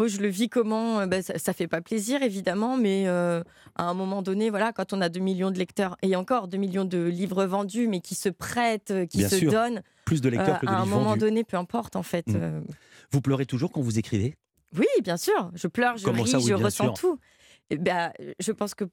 [0.00, 1.00] Oh, je le vis comment?
[1.00, 3.42] Euh, ben, ça, ça fait pas plaisir évidemment, mais euh,
[3.74, 6.56] à un moment donné, voilà, quand on a 2 millions de lecteurs et encore 2
[6.56, 9.50] millions de livres vendus, mais qui se prêtent, euh, qui Bien se sûr.
[9.50, 11.20] donnent, Plus de lecteurs euh, que de à un livres moment vendus.
[11.20, 12.28] donné, peu importe en fait.
[12.28, 12.62] Mm.
[13.10, 14.36] Vous pleurez toujours quand vous écrivez?
[14.76, 15.50] Oui, bien sûr.
[15.54, 16.94] Je pleure, je Comment ris, ça, oui, je ressens sûr.
[16.94, 17.18] tout.
[17.76, 18.84] Ben, je pense que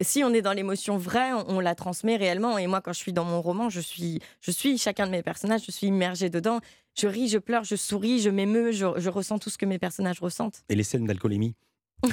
[0.00, 2.56] si on est dans l'émotion vraie, on, on la transmet réellement.
[2.56, 5.22] Et moi, quand je suis dans mon roman, je suis, je suis chacun de mes
[5.22, 6.60] personnages, je suis immergée dedans.
[6.98, 9.78] Je ris, je pleure, je souris, je m'émeus, je, je ressens tout ce que mes
[9.78, 10.62] personnages ressentent.
[10.68, 11.54] Et les scènes d'alcoolémie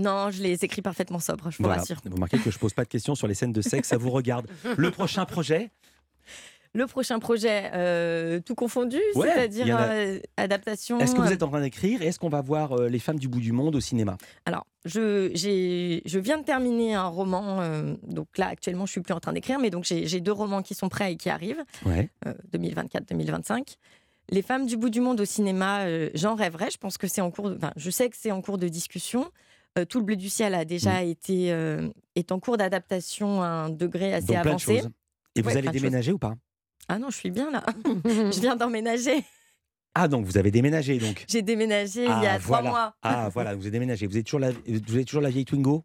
[0.00, 1.80] Non, je les écris parfaitement sobre, je vous Voilà.
[1.80, 2.00] rassure.
[2.04, 4.10] Vous remarquez que je pose pas de questions sur les scènes de sexe, ça vous
[4.10, 4.46] regarde.
[4.76, 5.70] Le prochain projet
[6.74, 10.98] Le prochain projet, euh, tout confondu, Ouais, c'est-à-dire a- euh, adaptation.
[11.00, 12.98] Est-ce que vous euh, êtes en train d'écrire et est-ce qu'on va voir euh, Les
[12.98, 14.16] femmes du bout du monde au cinéma?
[14.46, 15.28] Alors, je,
[16.18, 17.60] viens de terminer un roman.
[18.02, 20.74] donc là, actuellement, je suis plus en train d'écrire, mais donc j'ai, deux romans qui
[20.74, 22.10] sont prêts et qui arrivent, Ouais.
[22.26, 23.76] euh, 2024-2025.
[24.30, 26.70] Les femmes du bout du monde au cinéma, j'en rêverais.
[26.70, 27.50] Je pense que c'est en cours.
[27.50, 29.30] De, enfin, je sais que c'est en cours de discussion.
[29.88, 33.70] Tout le bleu du ciel a déjà été euh, est en cours d'adaptation à un
[33.70, 34.82] degré assez Donc avancé.
[35.36, 36.34] Et vous Ouais, allez déménager ou pas?
[36.88, 37.64] Ah non, je suis bien là.
[38.04, 39.24] je viens d'emménager.
[39.94, 42.94] Ah donc vous avez déménagé donc J'ai déménagé il y Ah, a trois mois.
[43.02, 44.06] Ah voilà, vous avez déménagé.
[44.06, 45.84] Vous êtes toujours la, vous êtes toujours la vieille Twingo?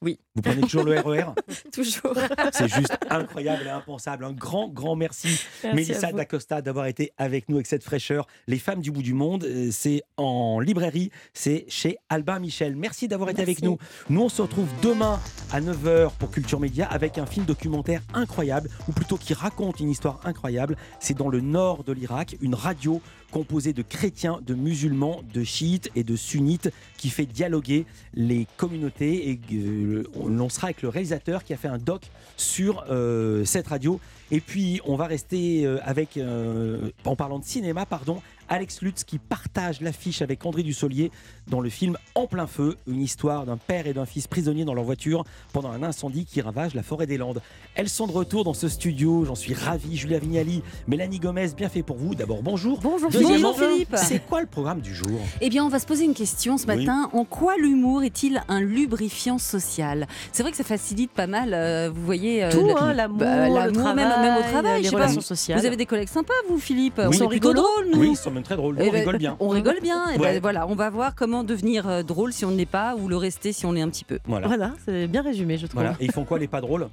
[0.00, 0.18] Oui.
[0.36, 1.32] Vous prenez toujours le RER
[1.72, 2.14] Toujours.
[2.52, 4.24] C'est juste incroyable et impensable.
[4.24, 6.12] Un grand, grand merci, Merci Mélissa.
[6.12, 8.26] D'Acosta d'avoir été avec nous avec cette fraîcheur.
[8.46, 12.76] Les femmes du bout du monde, euh, c'est en librairie, c'est chez Albin Michel.
[12.76, 13.78] Merci d'avoir été avec nous.
[14.08, 15.18] Nous, on se retrouve demain
[15.52, 19.90] à 9h pour Culture Média avec un film documentaire incroyable, ou plutôt qui raconte une
[19.90, 20.76] histoire incroyable.
[21.00, 25.90] C'est dans le nord de l'Irak, une radio composée de chrétiens, de musulmans, de chiites
[25.94, 29.30] et de sunnites qui fait dialoguer les communautés.
[29.30, 32.02] Et euh, on sera avec le réalisateur qui a fait un doc
[32.36, 34.00] sur euh, cette radio.
[34.30, 39.04] Et puis, on va rester euh, avec, euh, en parlant de cinéma, pardon, Alex Lutz
[39.04, 41.10] qui partage l'affiche avec André Dussolier
[41.48, 44.74] dans le film En plein feu, une histoire d'un père et d'un fils prisonniers dans
[44.74, 47.40] leur voiture pendant un incendie qui ravage la forêt des Landes.
[47.74, 49.96] Elles sont de retour dans ce studio, j'en suis ravi.
[49.96, 52.14] Julia Vignali, Mélanie Gomez, bien fait pour vous.
[52.14, 52.80] D'abord, bonjour.
[52.80, 53.68] Bonjour Deuxièmement, Philippe.
[53.72, 53.96] Philippe.
[53.96, 55.20] C'est quoi le programme du jour?
[55.40, 56.84] Eh bien, on va se poser une question ce Oui.
[56.86, 57.10] matin.
[57.12, 60.06] En quoi l'humour est-il un lubrifiant social?
[60.32, 62.44] C'est vrai que ça facilite pas mal, euh, vous voyez.
[62.44, 65.26] euh, Tout, hein, l'amour, bah, même, même au travail, les je sais pas, relations vous-
[65.26, 65.58] sociales.
[65.60, 66.94] Vous avez des collègues sympas, vous, Philippe?
[66.98, 67.04] Oui.
[67.08, 68.00] On sont drôles, nous.
[68.00, 68.76] Oui, ils sont même très drôles.
[68.76, 69.36] Nous, Eh on ben, rigole bien.
[69.40, 70.04] On rigole bien.
[70.14, 72.94] Eh ben, voilà, on va voir comment devenir euh, drôle si on ne l'est pas
[72.96, 74.18] ou le rester si on l'est un petit peu.
[74.26, 74.46] Voilà.
[74.46, 75.80] Voilà, c'est bien résumé, je trouve.
[75.82, 75.96] Voilà.
[76.00, 76.88] Et ils font quoi les pas drôles?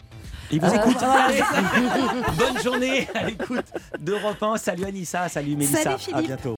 [0.51, 1.01] Ils vous Euh, écoutent.
[1.03, 1.41] Allez,
[2.37, 3.65] Bonne journée à l'écoute
[3.99, 4.57] d'Europe 1.
[4.57, 5.97] Salut Anissa, salut Mélissa.
[5.97, 6.53] Salut, à bientôt.